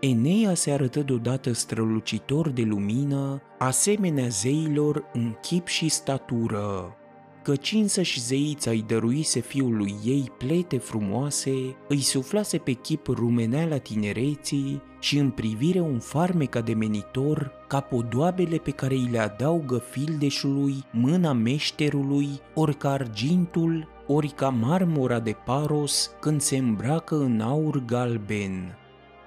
Enea 0.00 0.54
se 0.54 0.70
arătă 0.70 1.00
deodată 1.00 1.52
strălucitor 1.52 2.48
de 2.48 2.62
lumină, 2.62 3.42
asemenea 3.58 4.28
zeilor 4.28 5.04
în 5.12 5.34
chip 5.40 5.66
și 5.66 5.88
statură. 5.88 6.96
Căci 7.42 7.72
însăși 7.72 8.20
zeița 8.20 8.70
îi 8.70 8.84
dăruise 8.86 9.40
fiului 9.40 9.94
ei 10.04 10.32
plete 10.38 10.78
frumoase, 10.78 11.76
îi 11.88 12.00
suflase 12.00 12.58
pe 12.58 12.72
chip 12.72 13.06
rumeneala 13.06 13.76
tinereții 13.76 14.82
și 15.00 15.18
în 15.18 15.30
privire 15.30 15.80
un 15.80 15.98
farmec 15.98 16.54
ademenitor 16.54 17.52
ca 17.68 17.80
podoabele 17.80 18.56
pe 18.56 18.70
care 18.70 18.94
îi 18.94 19.08
le 19.10 19.18
adaugă 19.18 19.78
fildeșului, 19.90 20.74
mâna 20.92 21.32
meșterului, 21.32 22.28
ori 22.54 22.76
ca 22.76 22.90
argintul 22.90 23.88
ori 24.10 24.28
ca 24.28 24.48
marmura 24.48 25.20
de 25.20 25.36
Paros 25.44 26.10
când 26.20 26.40
se 26.40 26.56
îmbracă 26.56 27.16
în 27.16 27.40
aur 27.40 27.84
galben. 27.84 28.76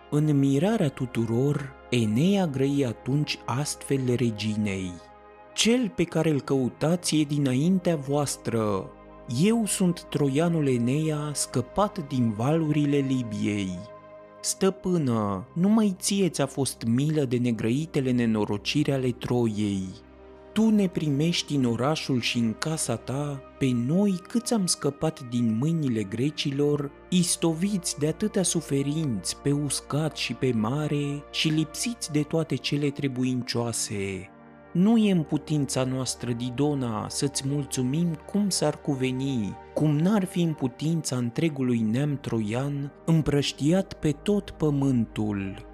În 0.10 0.40
mirarea 0.40 0.90
tuturor, 0.90 1.74
Enea 1.90 2.48
grăi 2.48 2.86
atunci 2.86 3.40
astfel 3.46 4.16
reginei. 4.16 4.92
Cel 5.54 5.92
pe 5.96 6.04
care 6.04 6.30
îl 6.30 6.42
căutați 6.42 7.20
e 7.20 7.24
dinaintea 7.24 7.96
voastră. 7.96 8.90
Eu 9.44 9.66
sunt 9.66 10.04
troianul 10.04 10.68
Enea 10.68 11.32
scăpat 11.34 12.08
din 12.08 12.32
valurile 12.32 12.98
Libiei. 12.98 13.78
Stăpână, 14.42 15.48
numai 15.54 15.96
ție 16.00 16.30
ți-a 16.30 16.46
fost 16.46 16.84
milă 16.86 17.24
de 17.24 17.38
negrăitele 17.38 18.12
nenorociri 18.12 18.92
ale 18.92 19.12
Troiei 19.12 19.88
tu 20.54 20.70
ne 20.70 20.88
primești 20.88 21.56
în 21.56 21.66
orașul 21.66 22.20
și 22.20 22.38
în 22.38 22.54
casa 22.54 22.96
ta, 22.96 23.42
pe 23.58 23.72
noi 23.88 24.20
câți 24.28 24.54
am 24.54 24.66
scăpat 24.66 25.30
din 25.30 25.58
mâinile 25.60 26.04
grecilor, 26.04 26.92
istoviți 27.10 28.00
de 28.00 28.08
atâtea 28.08 28.44
suferinți 28.44 29.38
pe 29.38 29.52
uscat 29.52 30.18
și 30.18 30.34
pe 30.34 30.52
mare 30.52 31.24
și 31.32 31.48
lipsiți 31.48 32.12
de 32.12 32.22
toate 32.22 32.56
cele 32.56 32.90
trebuincioase. 32.90 34.30
Nu 34.74 34.98
e 34.98 35.12
în 35.12 35.24
putința 35.24 35.84
noastră, 35.84 36.32
Didona, 36.32 37.10
să-ți 37.10 37.48
mulțumim 37.48 38.20
cum 38.32 38.50
s-ar 38.50 38.82
cuveni, 38.82 39.58
cum 39.74 39.98
n-ar 39.98 40.26
fi 40.26 40.42
în 40.42 40.54
putința 40.54 41.16
întregului 41.16 41.80
neam 41.80 42.18
troian 42.22 42.92
împrăștiat 43.06 43.94
pe 43.94 44.12
tot 44.12 44.50
pământul. 44.50 45.70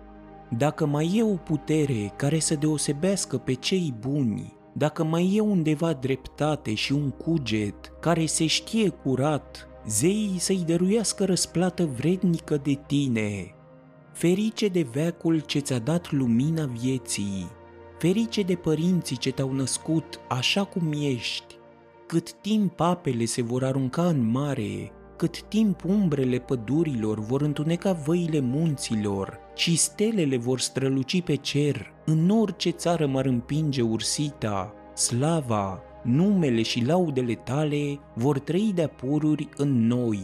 Dacă 0.57 0.85
mai 0.85 1.13
e 1.15 1.23
o 1.23 1.35
putere 1.35 2.13
care 2.15 2.39
să 2.39 2.55
deosebească 2.55 3.37
pe 3.37 3.53
cei 3.53 3.93
buni 3.99 4.56
dacă 4.77 5.03
mai 5.03 5.33
e 5.35 5.39
undeva 5.39 5.93
dreptate 5.93 6.73
și 6.73 6.93
un 6.93 7.09
cuget 7.09 7.91
care 7.99 8.25
se 8.25 8.45
știe 8.45 8.89
curat, 8.89 9.67
zeii 9.87 10.35
să-i 10.37 10.63
dăruiască 10.65 11.25
răsplată 11.25 11.85
vrednică 11.85 12.57
de 12.63 12.79
tine. 12.87 13.55
Ferice 14.13 14.67
de 14.67 14.87
veacul 14.91 15.39
ce 15.39 15.59
ți-a 15.59 15.79
dat 15.79 16.11
lumina 16.11 16.65
vieții, 16.65 17.47
ferice 17.99 18.41
de 18.41 18.55
părinții 18.55 19.17
ce 19.17 19.31
te-au 19.31 19.51
născut 19.51 20.19
așa 20.29 20.63
cum 20.63 20.91
ești. 20.91 21.55
Cât 22.07 22.33
timp 22.33 22.79
apele 22.79 23.25
se 23.25 23.41
vor 23.41 23.63
arunca 23.63 24.07
în 24.07 24.31
mare, 24.31 24.91
cât 25.17 25.41
timp 25.41 25.83
umbrele 25.83 26.37
pădurilor 26.37 27.19
vor 27.19 27.41
întuneca 27.41 27.91
văile 27.91 28.39
munților, 28.39 29.39
și 29.55 29.75
stelele 29.75 30.37
vor 30.37 30.59
străluci 30.59 31.21
pe 31.21 31.35
cer, 31.35 31.93
în 32.05 32.29
orice 32.29 32.69
țară 32.69 33.07
m-ar 33.07 33.25
împinge 33.25 33.81
ursita, 33.81 34.73
slava, 34.95 35.81
numele 36.03 36.61
și 36.61 36.85
laudele 36.85 37.33
tale 37.33 37.99
vor 38.13 38.39
trăi 38.39 38.71
de 38.75 38.87
pururi 38.87 39.49
în 39.57 39.87
noi. 39.87 40.21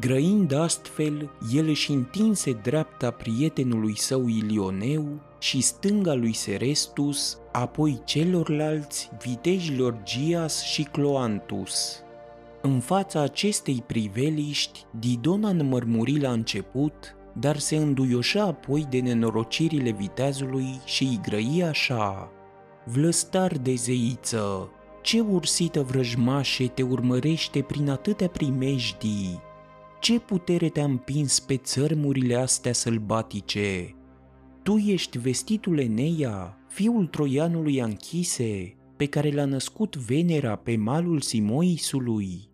Grăind 0.00 0.52
astfel, 0.52 1.30
el 1.54 1.68
își 1.68 1.90
întinse 1.90 2.52
dreapta 2.52 3.10
prietenului 3.10 3.98
său 3.98 4.26
Ilioneu 4.26 5.20
și 5.38 5.60
stânga 5.60 6.14
lui 6.14 6.32
Serestus, 6.32 7.38
apoi 7.52 8.00
celorlalți 8.04 9.10
vitejilor 9.22 10.00
Gias 10.02 10.62
și 10.62 10.82
Cloantus. 10.82 12.02
În 12.64 12.80
fața 12.80 13.20
acestei 13.20 13.84
priveliști, 13.86 14.84
Didona 14.98 15.48
înmărmuri 15.48 16.20
la 16.20 16.32
început, 16.32 17.16
dar 17.38 17.58
se 17.58 17.76
înduioșa 17.76 18.42
apoi 18.42 18.86
de 18.90 19.00
nenorocirile 19.00 19.90
viteazului 19.90 20.80
și 20.84 21.02
îi 21.04 21.20
grăi 21.22 21.62
așa. 21.62 22.30
Vlăstar 22.84 23.58
de 23.58 23.74
zeiță, 23.74 24.70
ce 25.02 25.20
ursită 25.20 25.82
vrăjmașe 25.82 26.66
te 26.66 26.82
urmărește 26.82 27.62
prin 27.62 27.90
atâtea 27.90 28.28
primejdii? 28.28 29.40
Ce 30.00 30.20
putere 30.20 30.68
te-a 30.68 30.84
împins 30.84 31.40
pe 31.40 31.56
țărmurile 31.56 32.34
astea 32.34 32.72
sălbatice? 32.72 33.96
Tu 34.62 34.76
ești 34.76 35.18
vestitul 35.18 35.78
Eneia, 35.78 36.58
fiul 36.68 37.06
troianului 37.06 37.82
Anchise, 37.82 38.76
pe 38.96 39.06
care 39.06 39.30
l-a 39.30 39.44
născut 39.44 39.96
Venera 39.96 40.56
pe 40.56 40.76
malul 40.76 41.20
Simoisului. 41.20 42.50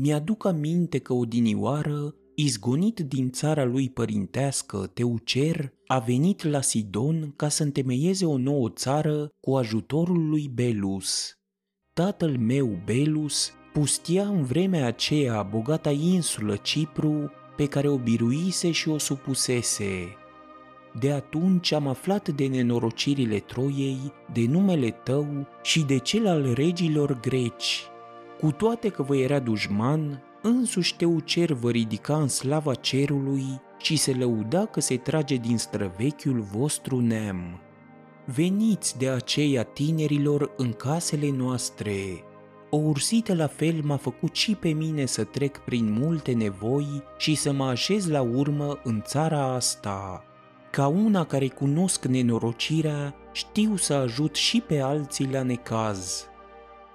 Mi-aduc 0.00 0.44
aminte 0.44 0.98
că 0.98 1.12
odinioară, 1.12 2.14
izgonit 2.34 3.00
din 3.00 3.30
țara 3.30 3.64
lui 3.64 3.90
părintească, 3.90 4.90
Teucer, 4.94 5.72
a 5.86 5.98
venit 5.98 6.42
la 6.42 6.60
Sidon 6.60 7.32
ca 7.36 7.48
să 7.48 7.62
întemeieze 7.62 8.26
o 8.26 8.36
nouă 8.36 8.70
țară 8.70 9.28
cu 9.40 9.56
ajutorul 9.56 10.28
lui 10.28 10.50
Belus. 10.54 11.32
Tatăl 11.92 12.36
meu, 12.36 12.82
Belus, 12.84 13.52
pustia 13.72 14.28
în 14.28 14.42
vremea 14.42 14.86
aceea 14.86 15.42
bogata 15.42 15.90
insulă 15.90 16.56
Cipru, 16.56 17.30
pe 17.56 17.66
care 17.66 17.88
o 17.88 17.98
biruise 17.98 18.70
și 18.70 18.88
o 18.88 18.98
supusese. 18.98 20.16
De 21.00 21.12
atunci 21.12 21.72
am 21.72 21.86
aflat 21.86 22.28
de 22.28 22.46
nenorocirile 22.46 23.38
Troiei, 23.38 24.12
de 24.32 24.46
numele 24.46 24.90
tău 24.90 25.46
și 25.62 25.84
de 25.84 25.98
cel 25.98 26.26
al 26.26 26.52
regilor 26.52 27.20
greci. 27.20 27.86
Cu 28.40 28.52
toate 28.52 28.88
că 28.88 29.02
vă 29.02 29.16
era 29.16 29.38
dușman, 29.38 30.22
însuși 30.42 30.96
Teucer 30.96 31.52
vă 31.52 31.70
ridica 31.70 32.16
în 32.16 32.28
slava 32.28 32.74
cerului 32.74 33.60
și 33.78 33.96
se 33.96 34.12
lăuda 34.12 34.66
că 34.66 34.80
se 34.80 34.96
trage 34.96 35.34
din 35.36 35.58
străvechiul 35.58 36.40
vostru 36.40 37.00
neam. 37.00 37.60
Veniți 38.24 38.98
de 38.98 39.08
aceea 39.08 39.62
tinerilor 39.62 40.50
în 40.56 40.72
casele 40.72 41.30
noastre. 41.30 42.24
O 42.70 42.76
ursită 42.76 43.34
la 43.34 43.46
fel 43.46 43.80
m-a 43.82 43.96
făcut 43.96 44.34
și 44.34 44.54
pe 44.54 44.68
mine 44.68 45.06
să 45.06 45.24
trec 45.24 45.58
prin 45.58 45.92
multe 45.92 46.32
nevoi 46.32 47.02
și 47.16 47.34
să 47.34 47.52
mă 47.52 47.64
așez 47.64 48.08
la 48.08 48.20
urmă 48.20 48.80
în 48.84 49.02
țara 49.04 49.54
asta. 49.54 50.24
Ca 50.70 50.86
una 50.86 51.24
care 51.24 51.48
cunosc 51.48 52.04
nenorocirea, 52.04 53.14
știu 53.32 53.76
să 53.76 53.94
ajut 53.94 54.34
și 54.34 54.60
pe 54.60 54.80
alții 54.80 55.30
la 55.32 55.42
necaz. 55.42 56.28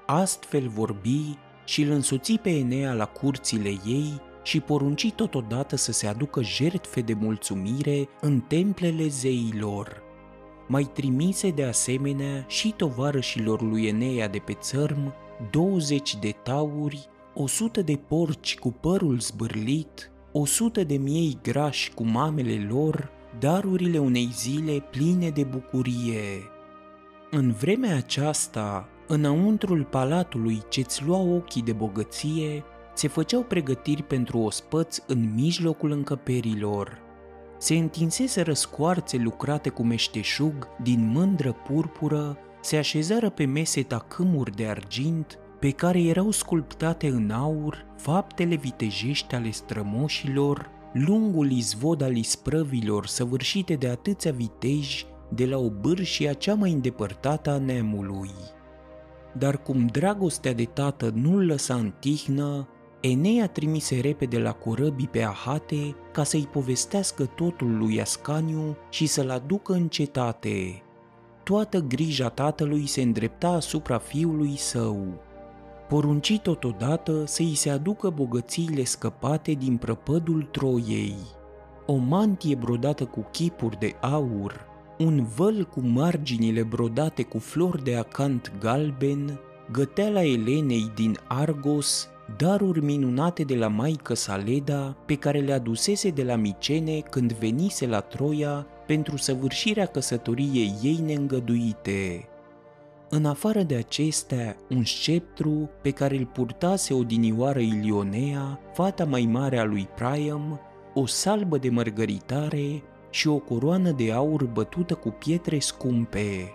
Astfel 0.05 0.67
vorbi 0.67 1.37
și 1.65 1.81
îl 1.81 1.91
însuți 1.91 2.33
pe 2.33 2.49
Enea 2.49 2.93
la 2.93 3.05
curțile 3.05 3.69
ei 3.85 4.21
și 4.43 4.59
porunci 4.59 5.11
totodată 5.11 5.75
să 5.75 5.91
se 5.91 6.07
aducă 6.07 6.41
jertfe 6.41 7.01
de 7.01 7.13
mulțumire 7.13 8.09
în 8.21 8.39
templele 8.39 9.07
zeilor. 9.07 10.01
Mai 10.67 10.83
trimise 10.83 11.49
de 11.49 11.63
asemenea 11.63 12.45
și 12.47 12.73
tovarășilor 12.77 13.61
lui 13.61 13.85
Enea 13.85 14.27
de 14.27 14.37
pe 14.37 14.53
țărm 14.53 15.13
20 15.51 16.15
de 16.15 16.35
tauri, 16.43 17.07
100 17.33 17.81
de 17.81 17.95
porci 18.07 18.57
cu 18.57 18.71
părul 18.71 19.19
zbârlit, 19.19 20.11
100 20.31 20.83
de 20.83 20.97
miei 20.97 21.37
grași 21.41 21.93
cu 21.93 22.03
mamele 22.03 22.67
lor, 22.69 23.11
darurile 23.39 23.97
unei 23.97 24.29
zile 24.33 24.79
pline 24.91 25.29
de 25.29 25.43
bucurie. 25.43 26.49
În 27.31 27.51
vremea 27.51 27.95
aceasta, 27.95 28.89
înăuntrul 29.07 29.83
palatului 29.83 30.61
ce-ți 30.69 31.03
lua 31.05 31.17
ochii 31.17 31.61
de 31.61 31.71
bogăție, 31.71 32.63
se 32.93 33.07
făceau 33.07 33.41
pregătiri 33.41 34.03
pentru 34.03 34.37
ospăți 34.37 35.03
în 35.07 35.33
mijlocul 35.35 35.91
încăperilor. 35.91 37.01
Se 37.57 37.75
întinsese 37.75 38.41
răscoarțe 38.41 39.17
lucrate 39.17 39.69
cu 39.69 39.83
meșteșug 39.83 40.67
din 40.81 41.11
mândră 41.13 41.51
purpură, 41.51 42.37
se 42.61 42.77
așezară 42.77 43.29
pe 43.29 43.45
mese 43.45 43.83
tacâmuri 43.83 44.55
de 44.55 44.67
argint, 44.67 45.39
pe 45.59 45.71
care 45.71 46.01
erau 46.01 46.31
sculptate 46.31 47.07
în 47.07 47.31
aur 47.31 47.85
faptele 47.97 48.55
vitejești 48.55 49.35
ale 49.35 49.51
strămoșilor, 49.51 50.69
lungul 50.93 51.51
izvod 51.51 52.01
al 52.01 52.15
isprăvilor 52.15 53.05
săvârșite 53.05 53.73
de 53.73 53.87
atâția 53.87 54.31
viteji 54.31 55.05
de 55.29 55.45
la 55.45 55.57
o 55.57 55.69
bârșia 55.69 56.33
cea 56.33 56.53
mai 56.53 56.71
îndepărtată 56.71 57.49
a 57.49 57.57
neamului. 57.57 58.31
Dar 59.37 59.61
cum 59.61 59.85
dragostea 59.85 60.53
de 60.53 60.65
tată 60.65 61.11
nu-l 61.15 61.45
lăsa 61.45 61.73
în 61.73 61.93
tihnă, 61.99 62.67
Enea 63.01 63.47
trimise 63.47 63.99
repede 63.99 64.39
la 64.39 64.51
corăbii 64.51 65.07
pe 65.07 65.23
Ahate 65.23 65.95
ca 66.11 66.23
să-i 66.23 66.47
povestească 66.51 67.25
totul 67.25 67.77
lui 67.77 68.01
Ascaniu 68.01 68.77
și 68.89 69.05
să-l 69.05 69.29
aducă 69.29 69.73
în 69.73 69.87
cetate. 69.87 70.81
Toată 71.43 71.79
grija 71.79 72.29
tatălui 72.29 72.85
se 72.85 73.01
îndrepta 73.01 73.47
asupra 73.47 73.97
fiului 73.97 74.55
său. 74.57 74.97
Porunci 75.89 76.39
totodată 76.39 77.25
să-i 77.25 77.55
se 77.55 77.69
aducă 77.69 78.09
bogățiile 78.09 78.83
scăpate 78.83 79.51
din 79.51 79.77
prăpădul 79.77 80.47
Troiei. 80.51 81.17
O 81.85 81.95
mantie 81.95 82.55
brodată 82.55 83.05
cu 83.05 83.27
chipuri 83.31 83.79
de 83.79 83.95
aur, 84.01 84.65
un 84.97 85.25
văl 85.35 85.63
cu 85.63 85.79
marginile 85.79 86.63
brodate 86.63 87.23
cu 87.23 87.39
flori 87.39 87.83
de 87.83 87.95
acant 87.95 88.51
galben, 88.59 89.39
găteala 89.71 90.23
Elenei 90.23 90.91
din 90.95 91.17
Argos, 91.27 92.09
daruri 92.37 92.83
minunate 92.83 93.43
de 93.43 93.55
la 93.55 93.67
maică 93.67 94.13
Saleda 94.13 94.97
pe 95.05 95.15
care 95.15 95.39
le 95.39 95.53
adusese 95.53 96.09
de 96.09 96.23
la 96.23 96.35
Micene 96.35 96.99
când 96.99 97.33
venise 97.33 97.87
la 97.87 97.99
Troia 97.99 98.67
pentru 98.87 99.17
săvârșirea 99.17 99.85
căsătoriei 99.85 100.73
ei 100.81 100.99
neîngăduite. 101.05 102.27
În 103.09 103.25
afară 103.25 103.61
de 103.61 103.75
acestea, 103.75 104.55
un 104.69 104.83
sceptru 104.83 105.69
pe 105.81 105.91
care 105.91 106.17
îl 106.17 106.25
purtase 106.25 106.93
odinioară 106.93 107.59
Ilionea, 107.59 108.59
fata 108.73 109.05
mai 109.05 109.29
mare 109.31 109.57
a 109.57 109.63
lui 109.63 109.87
Priam, 109.95 110.59
o 110.93 111.05
salbă 111.05 111.57
de 111.57 111.69
mărgăritare 111.69 112.83
și 113.13 113.27
o 113.27 113.37
coroană 113.37 113.91
de 113.91 114.11
aur 114.11 114.45
bătută 114.45 114.95
cu 114.95 115.09
pietre 115.09 115.59
scumpe. 115.59 116.51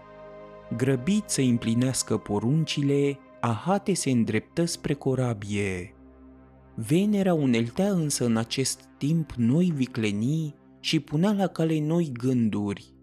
Grăbit 0.77 1.23
să 1.27 1.40
împlinească 1.40 2.16
poruncile, 2.16 3.18
Ahate 3.40 3.94
se 3.94 4.11
îndreptă 4.11 4.64
spre 4.64 4.94
corabie. 4.94 5.94
Venera 6.75 7.35
uneltea 7.35 7.90
însă 7.90 8.25
în 8.25 8.37
acest 8.37 8.81
timp 8.97 9.33
noi 9.37 9.73
viclenii 9.75 10.55
și 10.81 11.01
punea 11.01 11.33
la 11.33 11.47
cale 11.47 11.81
noi 11.81 12.11
gânduri. 12.12 12.98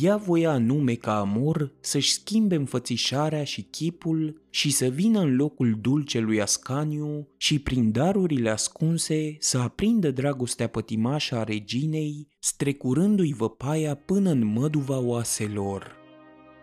Ea 0.00 0.16
voia 0.16 0.50
anume 0.50 0.94
ca 0.94 1.18
Amor 1.18 1.72
să-și 1.80 2.12
schimbe 2.12 2.54
înfățișarea 2.54 3.44
și 3.44 3.62
chipul 3.62 4.42
și 4.50 4.70
să 4.70 4.86
vină 4.86 5.20
în 5.20 5.36
locul 5.36 5.78
dulcelui 5.80 6.40
Ascaniu 6.40 7.28
și 7.36 7.58
prin 7.58 7.92
darurile 7.92 8.50
ascunse 8.50 9.36
să 9.38 9.58
aprindă 9.58 10.10
dragostea 10.10 10.66
pătimașă 10.66 11.36
a 11.36 11.44
reginei, 11.44 12.28
strecurându-i 12.38 13.32
văpaia 13.32 13.94
până 13.94 14.30
în 14.30 14.44
măduva 14.44 14.98
oaselor. 14.98 15.96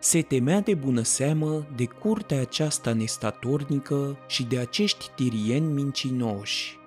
Se 0.00 0.22
temea 0.22 0.60
de 0.60 0.74
bună 0.74 1.02
seamă 1.02 1.66
de 1.76 1.84
curtea 1.84 2.40
aceasta 2.40 2.92
nestatornică 2.92 4.18
și 4.28 4.44
de 4.44 4.58
acești 4.58 5.10
tirieni 5.16 5.72
mincinoși. 5.72 6.78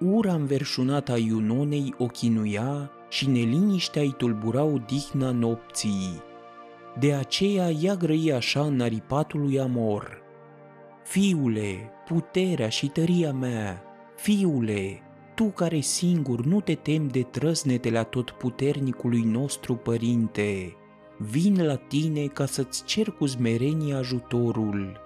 Ura 0.00 0.34
înverșunată 0.34 1.12
a 1.12 1.16
Iunonei 1.16 1.94
o 1.98 2.06
chinuia 2.06 2.90
și 3.12 3.28
neliniștea 3.28 4.02
îi 4.02 4.14
tulbura 4.16 4.62
odihna 4.62 5.30
nopții. 5.30 6.22
De 6.98 7.14
aceea 7.14 7.70
ea 7.70 7.94
grăi 7.94 8.32
așa 8.32 8.60
în 8.60 8.80
aripatul 8.80 9.40
lui 9.40 9.60
Amor. 9.60 10.22
Fiule, 11.04 11.90
puterea 12.06 12.68
și 12.68 12.86
tăria 12.86 13.32
mea, 13.32 13.82
fiule, 14.16 15.02
tu 15.34 15.44
care 15.44 15.80
singur 15.80 16.44
nu 16.44 16.60
te 16.60 16.74
temi 16.74 17.10
de 17.10 17.22
trăsnetele 17.22 18.08
puternicului 18.38 19.22
nostru 19.22 19.74
părinte, 19.74 20.76
vin 21.18 21.64
la 21.64 21.76
tine 21.76 22.26
ca 22.26 22.46
să-ți 22.46 22.84
cer 22.84 23.10
cu 23.10 23.26
zmerenie 23.26 23.94
ajutorul. 23.94 25.00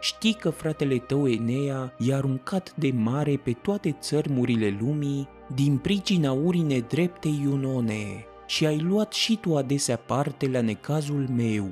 Știi 0.00 0.32
că 0.34 0.50
fratele 0.50 0.98
tău 0.98 1.28
Enea 1.28 1.94
i-a 1.98 2.16
aruncat 2.16 2.74
de 2.76 2.92
mare 2.96 3.36
pe 3.36 3.52
toate 3.52 3.96
țărmurile 4.00 4.76
lumii 4.80 5.28
din 5.54 5.76
pricina 5.76 6.32
urine 6.32 6.78
dreptei 6.78 7.40
Iunone 7.42 8.26
și 8.46 8.66
ai 8.66 8.78
luat 8.78 9.12
și 9.12 9.36
tu 9.36 9.56
adesea 9.56 9.96
parte 9.96 10.48
la 10.48 10.60
necazul 10.60 11.28
meu. 11.36 11.68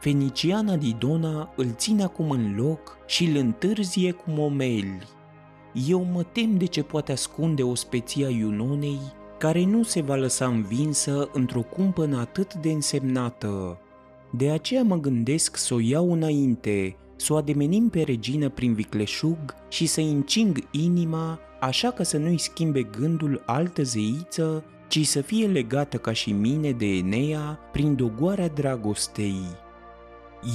Feniciana 0.00 0.76
Didona 0.76 1.52
îl 1.56 1.70
ține 1.76 2.02
acum 2.02 2.30
în 2.30 2.54
loc 2.56 2.98
și 3.06 3.24
îl 3.24 3.36
întârzie 3.36 4.10
cu 4.10 4.24
momeli. 4.30 4.98
Eu 5.88 6.04
mă 6.12 6.22
tem 6.22 6.56
de 6.56 6.64
ce 6.64 6.82
poate 6.82 7.12
ascunde 7.12 7.62
o 7.62 7.74
speția 7.74 8.28
Iunonei, 8.28 9.00
care 9.38 9.64
nu 9.64 9.82
se 9.82 10.00
va 10.00 10.14
lăsa 10.14 10.46
învinsă 10.46 11.28
într-o 11.32 11.62
cumpănă 11.62 12.18
atât 12.18 12.54
de 12.54 12.70
însemnată. 12.70 13.80
De 14.32 14.50
aceea 14.50 14.82
mă 14.82 14.96
gândesc 14.96 15.56
să 15.56 15.74
o 15.74 15.80
iau 15.80 16.12
înainte, 16.12 16.96
să 17.20 17.32
o 17.32 17.36
ademenim 17.36 17.88
pe 17.88 18.02
regină 18.02 18.48
prin 18.48 18.74
vicleșug 18.74 19.54
și 19.68 19.86
să-i 19.86 20.10
încing 20.10 20.58
inima, 20.70 21.38
așa 21.60 21.90
că 21.90 22.02
să 22.02 22.18
nu-i 22.18 22.38
schimbe 22.38 22.82
gândul 22.82 23.42
altă 23.46 23.82
zeiță, 23.82 24.64
ci 24.88 25.06
să 25.06 25.20
fie 25.20 25.46
legată 25.46 25.96
ca 25.96 26.12
și 26.12 26.32
mine 26.32 26.70
de 26.70 26.86
Enea 26.86 27.58
prin 27.72 27.94
dogoarea 27.94 28.48
dragostei. 28.48 29.42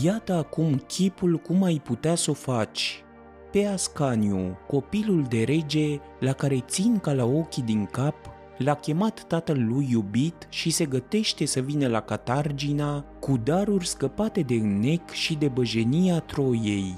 Iată 0.03 0.33
acum 0.33 0.83
chipul 0.87 1.37
cum 1.37 1.63
ai 1.63 1.81
putea 1.83 2.15
să 2.15 2.31
o 2.31 2.33
faci. 2.33 3.03
Pe 3.51 3.65
Ascaniu, 3.65 4.57
copilul 4.67 5.25
de 5.29 5.43
rege, 5.43 5.99
la 6.19 6.31
care 6.31 6.63
țin 6.67 6.99
ca 6.99 7.13
la 7.13 7.25
ochii 7.25 7.63
din 7.63 7.85
cap, 7.85 8.15
l-a 8.57 8.73
chemat 8.73 9.23
tatăl 9.27 9.65
lui 9.67 9.87
iubit 9.91 10.47
și 10.49 10.69
se 10.69 10.85
gătește 10.85 11.45
să 11.45 11.59
vină 11.59 11.87
la 11.87 12.01
Catargina 12.01 13.05
cu 13.19 13.37
daruri 13.43 13.87
scăpate 13.87 14.41
de 14.41 14.53
înnec 14.53 15.11
și 15.11 15.35
de 15.35 15.47
băjenia 15.47 16.19
Troiei. 16.19 16.95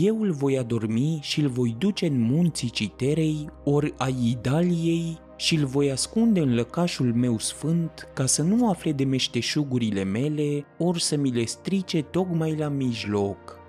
Eu 0.00 0.20
îl 0.20 0.32
voi 0.32 0.58
adormi 0.58 1.18
și 1.22 1.40
îl 1.40 1.48
voi 1.48 1.76
duce 1.78 2.06
în 2.06 2.20
munții 2.20 2.70
Citerei 2.70 3.48
ori 3.64 3.94
a 3.96 4.08
Idaliei 4.22 5.18
și 5.36 5.54
îl 5.54 5.64
voi 5.64 5.90
ascunde 5.90 6.40
în 6.40 6.54
lăcașul 6.54 7.14
meu 7.14 7.38
sfânt 7.38 8.08
ca 8.14 8.26
să 8.26 8.42
nu 8.42 8.68
afle 8.68 8.92
de 8.92 9.04
meșteșugurile 9.04 10.04
mele 10.04 10.64
ori 10.78 11.02
să 11.02 11.16
mi 11.16 11.30
le 11.30 11.44
strice 11.44 12.02
tocmai 12.02 12.56
la 12.56 12.68
mijloc. 12.68 13.60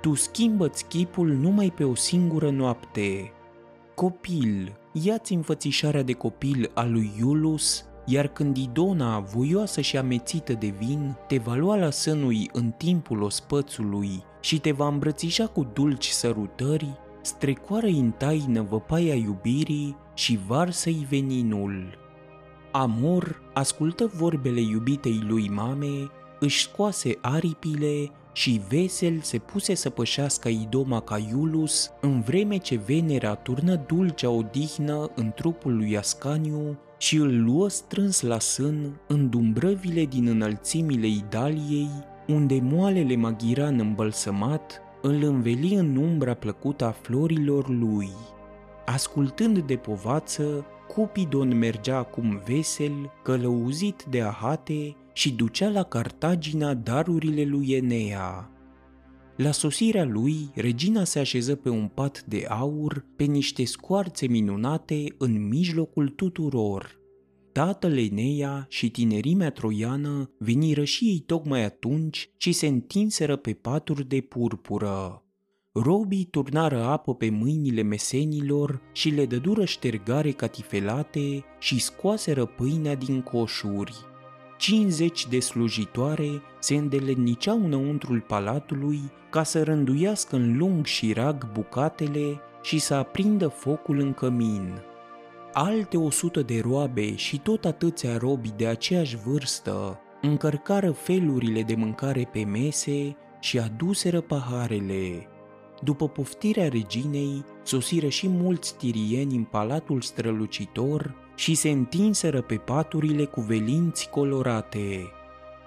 Tu 0.00 0.14
schimbă-ți 0.14 0.86
chipul 0.86 1.28
numai 1.28 1.72
pe 1.76 1.84
o 1.84 1.94
singură 1.94 2.50
noapte. 2.50 3.32
Copil, 3.94 4.79
ia-ți 4.92 5.32
înfățișarea 5.32 6.02
de 6.02 6.12
copil 6.12 6.70
a 6.74 6.84
lui 6.84 7.10
Iulus, 7.18 7.84
iar 8.06 8.26
când 8.26 8.56
Idona, 8.56 9.18
voioasă 9.18 9.80
și 9.80 9.96
amețită 9.96 10.52
de 10.52 10.74
vin, 10.78 11.16
te 11.26 11.38
va 11.38 11.54
lua 11.54 11.76
la 11.76 11.90
sânui 11.90 12.50
în 12.52 12.70
timpul 12.70 13.22
ospățului 13.22 14.24
și 14.40 14.60
te 14.60 14.72
va 14.72 14.86
îmbrățișa 14.86 15.46
cu 15.46 15.70
dulci 15.72 16.06
sărutări, 16.06 16.98
strecoară-i 17.22 17.98
în 17.98 18.10
taină 18.10 18.62
văpaia 18.62 19.14
iubirii 19.14 19.96
și 20.14 20.38
varsă-i 20.46 21.06
veninul. 21.08 21.98
Amor 22.72 23.42
ascultă 23.54 24.10
vorbele 24.14 24.60
iubitei 24.60 25.20
lui 25.28 25.48
mame, 25.48 26.10
își 26.40 26.62
scoase 26.62 27.18
aripile 27.20 28.10
și 28.32 28.60
vesel 28.68 29.20
se 29.20 29.38
puse 29.38 29.74
să 29.74 29.90
pășească 29.90 30.48
idoma 30.48 31.00
ca 31.00 31.18
Iulus, 31.30 31.90
în 32.00 32.20
vreme 32.20 32.56
ce 32.56 32.80
Venera 32.86 33.34
turnă 33.34 33.84
dulcea 33.86 34.30
odihnă 34.30 35.10
în 35.14 35.32
trupul 35.34 35.76
lui 35.76 35.96
Ascaniu 35.96 36.78
și 36.98 37.16
îl 37.16 37.42
luă 37.42 37.68
strâns 37.68 38.20
la 38.20 38.38
sân 38.38 39.00
în 39.06 39.28
dumbrăvile 39.28 40.04
din 40.04 40.26
înălțimile 40.26 41.06
Idaliei, 41.06 41.90
unde 42.26 42.60
moalele 42.62 43.16
maghiran 43.16 43.78
îmbălsămat 43.78 44.80
îl 45.02 45.22
înveli 45.22 45.74
în 45.74 45.96
umbra 45.96 46.34
plăcută 46.34 46.84
a 46.84 46.90
florilor 46.90 47.68
lui. 47.68 48.10
Ascultând 48.86 49.58
de 49.58 49.76
povață, 49.76 50.64
Cupidon 50.94 51.58
mergea 51.58 51.96
acum 51.96 52.42
vesel, 52.46 53.12
călăuzit 53.22 54.04
de 54.10 54.22
ahate 54.22 54.96
și 55.20 55.32
ducea 55.32 55.68
la 55.68 55.82
Cartagina 55.82 56.74
darurile 56.74 57.44
lui 57.44 57.72
Enea. 57.72 58.50
La 59.36 59.50
sosirea 59.50 60.04
lui, 60.04 60.50
regina 60.54 61.04
se 61.04 61.18
așeză 61.18 61.54
pe 61.54 61.68
un 61.68 61.88
pat 61.88 62.24
de 62.24 62.46
aur, 62.48 63.06
pe 63.16 63.24
niște 63.24 63.64
scoarțe 63.64 64.26
minunate 64.26 65.04
în 65.18 65.48
mijlocul 65.48 66.08
tuturor. 66.08 66.98
Tatăl 67.52 67.98
Enea 67.98 68.66
și 68.68 68.90
tinerimea 68.90 69.50
troiană 69.50 70.30
veniră 70.38 70.84
și 70.84 71.04
ei 71.04 71.22
tocmai 71.26 71.64
atunci 71.64 72.30
și 72.36 72.52
se 72.52 72.66
întinseră 72.66 73.36
pe 73.36 73.52
paturi 73.52 74.08
de 74.08 74.20
purpură. 74.20 75.24
Robii 75.72 76.28
turnară 76.30 76.84
apă 76.84 77.14
pe 77.14 77.30
mâinile 77.30 77.82
mesenilor 77.82 78.82
și 78.92 79.08
le 79.08 79.26
dădură 79.26 79.64
ștergare 79.64 80.30
catifelate 80.30 81.44
și 81.58 81.80
scoaseră 81.80 82.46
pâinea 82.46 82.94
din 82.94 83.22
coșuri. 83.22 84.08
50 84.60 85.26
de 85.26 85.40
slujitoare 85.40 86.42
se 86.58 86.74
îndeletniceau 86.74 87.64
înăuntrul 87.64 88.20
palatului 88.20 89.00
ca 89.30 89.42
să 89.42 89.62
rânduiască 89.62 90.36
în 90.36 90.56
lung 90.56 90.84
și 90.84 91.12
rag 91.12 91.52
bucatele 91.52 92.40
și 92.62 92.78
să 92.78 92.94
aprindă 92.94 93.48
focul 93.48 93.98
în 93.98 94.12
cămin. 94.12 94.82
Alte 95.52 95.96
o 95.96 96.10
sută 96.10 96.42
de 96.42 96.60
roabe 96.60 97.16
și 97.16 97.38
tot 97.38 97.64
atâția 97.64 98.16
robi 98.16 98.52
de 98.56 98.66
aceeași 98.66 99.16
vârstă 99.16 100.00
încărcară 100.22 100.90
felurile 100.90 101.62
de 101.62 101.74
mâncare 101.74 102.28
pe 102.32 102.44
mese 102.44 103.16
și 103.40 103.58
aduseră 103.58 104.20
paharele. 104.20 105.26
După 105.82 106.08
poftirea 106.08 106.68
reginei, 106.68 107.44
sosiră 107.62 108.08
și 108.08 108.28
mulți 108.28 108.76
tirieni 108.76 109.36
în 109.36 109.44
palatul 109.44 110.00
strălucitor 110.00 111.14
și 111.40 111.54
se 111.54 111.70
întinseră 111.70 112.40
pe 112.40 112.54
paturile 112.54 113.24
cu 113.24 113.40
velinți 113.40 114.08
colorate. 114.10 115.12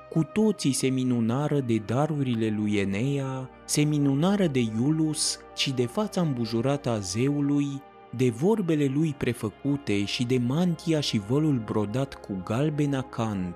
Cu 0.09 0.23
toții 0.23 0.71
se 0.71 0.87
minunară 0.87 1.59
de 1.59 1.77
darurile 1.85 2.55
lui 2.57 2.75
Enea, 2.75 3.49
se 3.65 3.81
minunară 3.81 4.47
de 4.47 4.59
Iulus 4.59 5.39
și 5.55 5.71
de 5.71 5.85
fața 5.85 6.21
îmbujurată 6.21 6.89
a 6.89 6.99
zeului, 6.99 7.81
de 8.15 8.29
vorbele 8.29 8.91
lui 8.93 9.15
prefăcute 9.17 10.05
și 10.05 10.23
de 10.23 10.37
mantia 10.37 10.99
și 10.99 11.21
vălul 11.27 11.61
brodat 11.65 12.13
cu 12.13 12.41
galben 12.43 12.93
acant. 12.93 13.55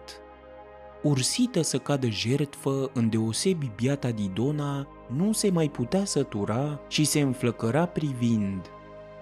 Ursită 1.03 1.61
să 1.61 1.77
cadă 1.77 2.07
jertfă, 2.09 2.91
deosebi 3.09 3.71
biata 3.75 4.11
Didona, 4.11 4.87
nu 5.15 5.31
se 5.31 5.49
mai 5.49 5.69
putea 5.69 6.05
sătura 6.05 6.79
și 6.87 7.03
se 7.03 7.19
înflăcăra 7.19 7.85
privind– 7.85 8.61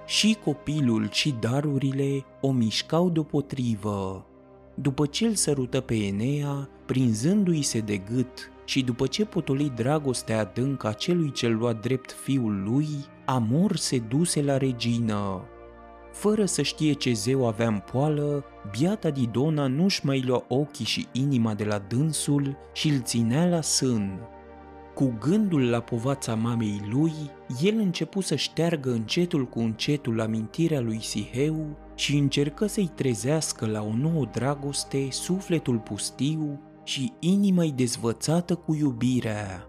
și 0.06 0.38
copilul 0.44 1.10
și 1.12 1.36
darurile 1.40 2.26
o 2.42 2.52
mișcau 2.52 3.10
deopotrivă. 3.10 4.26
După 4.76 5.06
ce 5.06 5.26
îl 5.26 5.34
sărută 5.34 5.82
pe 5.82 5.96
Enea, 5.96 6.70
prinzându-i 6.86 7.62
se 7.62 7.80
de 7.80 7.98
gât 7.98 8.52
și 8.66 8.84
după 8.84 9.08
ce 9.08 9.26
potoli 9.26 9.72
dragostea 9.76 10.40
adâncă 10.40 10.88
a 10.88 10.92
celui 10.92 11.32
ce 11.32 11.48
lua 11.48 11.74
drept 11.74 12.12
fiul 12.12 12.64
lui, 12.64 12.88
Amor 13.26 13.76
se 13.76 14.00
duse 14.00 14.42
la 14.42 14.58
regină. 14.58 15.42
Fără 16.12 16.46
să 16.46 16.62
știe 16.62 16.94
ce 16.94 17.14
zeu 17.14 17.48
avea 17.48 17.68
în 17.68 17.82
poală, 17.92 18.44
biata 18.72 19.10
Didona 19.10 19.68
nu-și 19.68 20.06
mai 20.06 20.22
lua 20.22 20.46
ochii 20.48 20.86
și 20.86 21.08
inima 21.12 21.54
de 21.54 21.64
la 21.64 21.78
dânsul 21.78 22.58
și 22.74 22.90
îl 22.90 23.02
ținea 23.02 23.46
la 23.46 23.62
sân. 23.62 24.20
Cu 24.96 25.14
gândul 25.20 25.70
la 25.70 25.80
povața 25.80 26.36
mamei 26.36 26.82
lui, 26.90 27.14
el 27.62 27.78
începu 27.78 28.22
să 28.22 28.36
șteargă 28.36 28.92
încetul 28.92 29.46
cu 29.46 29.60
încetul 29.60 30.22
amintirea 30.22 30.80
lui 30.80 31.02
Siheu 31.02 31.78
și 31.96 32.18
încercă 32.18 32.66
să-i 32.66 32.92
trezească 32.96 33.66
la 33.66 33.82
o 33.82 33.94
nouă 33.94 34.26
dragoste 34.32 35.08
sufletul 35.12 35.78
pustiu 35.78 36.62
și 36.84 37.14
inima-i 37.20 37.72
dezvățată 37.72 38.56
cu 38.56 38.76
iubirea. 38.76 39.66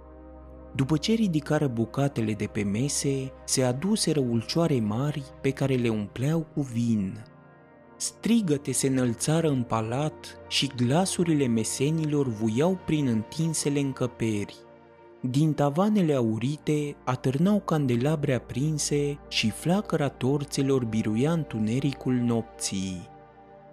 După 0.74 0.96
ce 0.96 1.12
ridicară 1.12 1.66
bucatele 1.66 2.32
de 2.32 2.46
pe 2.46 2.62
mese, 2.62 3.32
se 3.44 3.62
aduseră 3.62 4.20
ulcioare 4.20 4.80
mari 4.80 5.22
pe 5.40 5.50
care 5.50 5.74
le 5.74 5.88
umpleau 5.88 6.46
cu 6.54 6.60
vin. 6.60 7.24
Strigăte 7.96 8.72
se 8.72 8.86
înălțară 8.86 9.48
în 9.48 9.62
palat 9.62 10.38
și 10.48 10.70
glasurile 10.76 11.46
mesenilor 11.46 12.28
vuiau 12.28 12.78
prin 12.86 13.06
întinsele 13.06 13.80
încăperi. 13.80 14.65
Din 15.30 15.52
tavanele 15.52 16.14
aurite 16.14 16.96
atârnau 17.04 17.60
candelabre 17.60 18.34
aprinse 18.34 19.18
și 19.28 19.50
flacăra 19.50 20.08
torțelor 20.08 20.84
biruia 20.84 21.32
întunericul 21.32 22.12
nopții. 22.12 23.08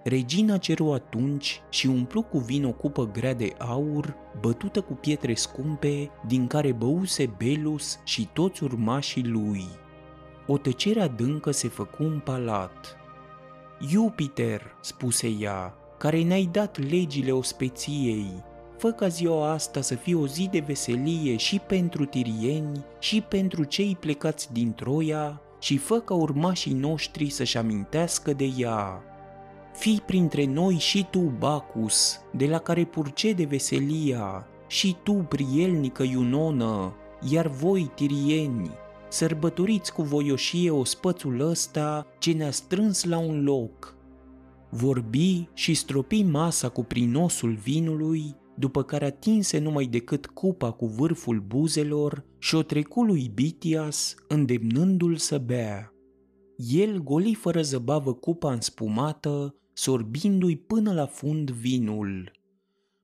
Regina 0.04 0.58
ceru 0.58 0.94
atunci 0.94 1.62
și 1.70 1.88
umplu 1.88 2.22
cu 2.22 2.38
vin 2.38 2.66
o 2.66 2.72
cupă 2.72 3.10
grea 3.12 3.34
de 3.34 3.54
aur, 3.58 4.16
bătută 4.40 4.82
cu 4.82 4.94
pietre 4.94 5.34
scumpe, 5.34 6.12
din 6.28 6.48
care 6.48 6.72
băuse 6.72 7.34
Belus 7.38 8.00
și 8.04 8.30
toți 8.34 8.64
urmașii 8.64 9.28
lui. 9.28 9.66
O 10.48 10.58
tăcere 10.58 11.02
adâncă 11.02 11.52
se 11.52 11.68
făcu 11.68 12.04
în 12.04 12.20
palat. 12.20 12.98
Jupiter, 13.88 14.62
spuse 14.82 15.28
ea, 15.40 15.74
care 15.98 16.24
ne-ai 16.24 16.50
dat 16.52 16.90
legile 16.90 17.32
ospeției, 17.32 18.44
fă 18.84 18.92
ca 18.92 19.08
ziua 19.08 19.52
asta 19.52 19.82
să 19.82 19.96
fie 19.96 20.16
o 20.16 20.28
zi 20.28 20.48
de 20.52 20.60
veselie 20.60 21.36
și 21.36 21.60
pentru 21.60 22.06
tirieni 22.06 22.86
și 23.00 23.22
pentru 23.22 23.64
cei 23.64 23.98
plecați 24.00 24.54
din 24.54 24.74
Troia 24.74 25.42
și 25.60 25.78
fă 25.78 26.00
ca 26.00 26.14
urmașii 26.14 26.74
noștri 26.74 27.30
să-și 27.30 27.58
amintească 27.58 28.34
de 28.34 28.52
ea. 28.58 29.04
Fii 29.74 30.02
printre 30.06 30.46
noi 30.46 30.74
și 30.74 31.08
tu, 31.10 31.20
Bacus, 31.20 32.20
de 32.32 32.46
la 32.46 32.58
care 32.58 32.86
purcede 32.86 33.44
veselia, 33.44 34.48
și 34.68 34.96
tu, 35.04 35.14
prielnică 35.14 36.04
Iunonă, 36.04 36.96
iar 37.30 37.48
voi, 37.48 37.92
tirieni, 37.96 38.72
sărbătoriți 39.10 39.94
cu 39.94 40.02
voioșie 40.02 40.70
ospățul 40.70 41.40
ăsta 41.40 42.08
ce 42.20 42.32
ne-a 42.32 42.52
strâns 42.52 43.04
la 43.04 43.18
un 43.18 43.44
loc. 43.44 43.96
Vorbi 44.70 45.48
și 45.54 45.74
stropi 45.74 46.24
masa 46.24 46.70
cu 46.70 46.84
prinosul 46.84 47.54
vinului, 47.54 48.36
după 48.56 48.84
care 48.84 49.06
atinse 49.06 49.60
numai 49.60 49.86
decât 49.86 50.26
cupa 50.26 50.72
cu 50.72 50.86
vârful 50.86 51.40
buzelor 51.40 52.26
și 52.38 52.56
o 52.56 52.62
trecu 52.62 53.04
lui 53.04 53.32
Bitias, 53.34 54.16
îndemnându-l 54.28 55.16
să 55.16 55.38
bea. 55.38 55.94
El 56.56 57.04
goli 57.04 57.34
fără 57.34 57.62
zăbavă 57.62 58.14
cupa 58.14 58.54
înspumată, 58.54 59.56
sorbindu-i 59.74 60.56
până 60.56 60.94
la 60.94 61.06
fund 61.06 61.52
vinul. 61.52 62.32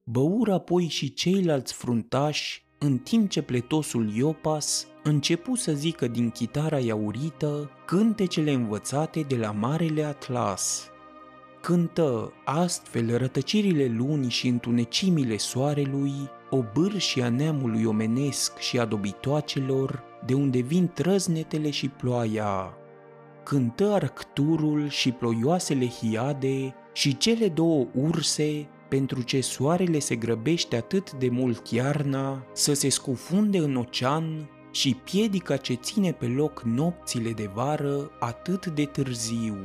Băură 0.04 0.54
apoi 0.54 0.88
și 0.88 1.14
ceilalți 1.14 1.74
fruntași, 1.74 2.68
în 2.80 2.98
timp 2.98 3.30
ce 3.30 3.42
pletosul 3.42 4.16
Iopas 4.16 4.88
începu 5.04 5.56
să 5.56 5.74
zică 5.74 6.08
din 6.08 6.30
chitara 6.30 6.80
iaurită 6.80 7.70
cântecele 7.86 8.52
învățate 8.52 9.22
de 9.22 9.36
la 9.36 9.52
Marele 9.52 10.04
Atlas. 10.04 10.90
Cântă 11.62 12.34
astfel 12.46 13.18
rătăcirile 13.18 13.86
lunii 13.98 14.30
și 14.30 14.48
întunecimile 14.48 15.38
soarelui, 15.38 16.14
o 16.50 16.64
bârșia 16.74 17.30
neamului 17.30 17.86
omenesc 17.86 18.58
și 18.58 18.80
a 18.80 18.86
dobitoacelor, 18.86 20.04
de 20.26 20.34
unde 20.34 20.60
vin 20.60 20.92
trăznetele 20.94 21.70
și 21.70 21.88
ploaia. 21.88 22.74
Cântă 23.44 23.92
arcturul 23.94 24.90
și 24.90 25.12
ploioasele 25.12 25.88
hiade 25.88 26.76
și 26.94 27.18
cele 27.18 27.48
două 27.48 27.88
urse, 27.94 28.68
pentru 28.90 29.22
ce 29.22 29.42
soarele 29.42 30.00
se 30.00 30.16
grăbește 30.16 30.76
atât 30.76 31.12
de 31.12 31.30
mult 31.30 31.68
iarna 31.68 32.46
să 32.54 32.74
se 32.74 32.90
scufunde 32.90 33.58
în 33.58 33.76
ocean 33.76 34.50
și 34.72 34.98
piedica 35.04 35.58
ce 35.58 35.74
ține 35.74 36.12
pe 36.12 36.26
loc 36.26 36.62
nopțile 36.62 37.32
de 37.32 37.50
vară 37.54 38.12
atât 38.20 38.66
de 38.66 38.86
târziu. 38.86 39.58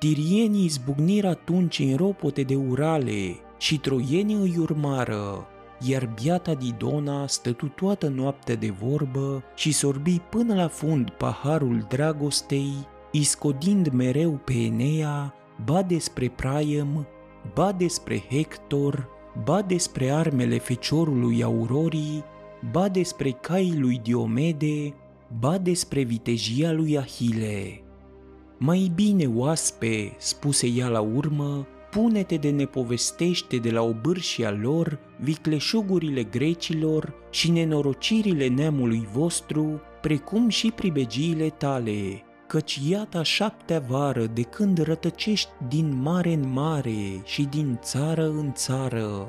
Tirienii 0.00 0.64
izbucniră 0.64 1.28
atunci 1.28 1.78
în 1.78 1.96
ropote 1.96 2.42
de 2.42 2.54
urale 2.54 3.36
și 3.58 3.78
troienii 3.78 4.36
îi 4.36 4.56
urmară, 4.58 5.46
iar 5.86 6.10
biata 6.22 6.54
Didona 6.54 7.26
stătu 7.26 7.66
toată 7.66 8.08
noaptea 8.08 8.54
de 8.54 8.70
vorbă 8.70 9.42
și 9.54 9.72
sorbi 9.72 10.18
până 10.18 10.54
la 10.54 10.68
fund 10.68 11.10
paharul 11.10 11.86
dragostei, 11.88 12.72
iscodind 13.12 13.88
mereu 13.88 14.40
pe 14.44 14.52
Enea, 14.52 15.34
ba 15.64 15.82
despre 15.82 16.28
Praiem, 16.28 17.06
ba 17.54 17.72
despre 17.72 18.22
Hector, 18.30 19.08
ba 19.44 19.62
despre 19.62 20.10
armele 20.10 20.58
feciorului 20.58 21.42
Aurorii, 21.42 22.24
ba 22.70 22.88
despre 22.88 23.30
caii 23.30 23.78
lui 23.78 24.00
Diomede, 24.02 24.94
ba 25.40 25.58
despre 25.58 26.02
vitejia 26.02 26.72
lui 26.72 26.98
Ahile. 26.98 27.84
Mai 28.62 28.90
bine, 28.94 29.26
oaspe, 29.26 30.14
spuse 30.18 30.66
ea 30.66 30.88
la 30.88 31.00
urmă, 31.00 31.66
pune-te 31.90 32.36
de 32.36 32.50
nepovestește 32.50 33.56
de 33.56 33.70
la 33.70 33.82
obârșia 33.82 34.50
lor 34.50 34.98
vicleșugurile 35.20 36.22
grecilor 36.22 37.14
și 37.30 37.50
nenorocirile 37.50 38.48
neamului 38.48 39.08
vostru, 39.12 39.80
precum 40.00 40.48
și 40.48 40.70
pribegiile 40.70 41.48
tale, 41.48 42.22
căci 42.46 42.80
iată 42.88 43.22
șaptea 43.22 43.84
vară 43.88 44.26
de 44.26 44.42
când 44.42 44.78
rătăcești 44.78 45.50
din 45.68 46.00
mare 46.02 46.32
în 46.32 46.52
mare 46.52 47.22
și 47.24 47.42
din 47.42 47.78
țară 47.82 48.28
în 48.28 48.52
țară. 48.52 49.28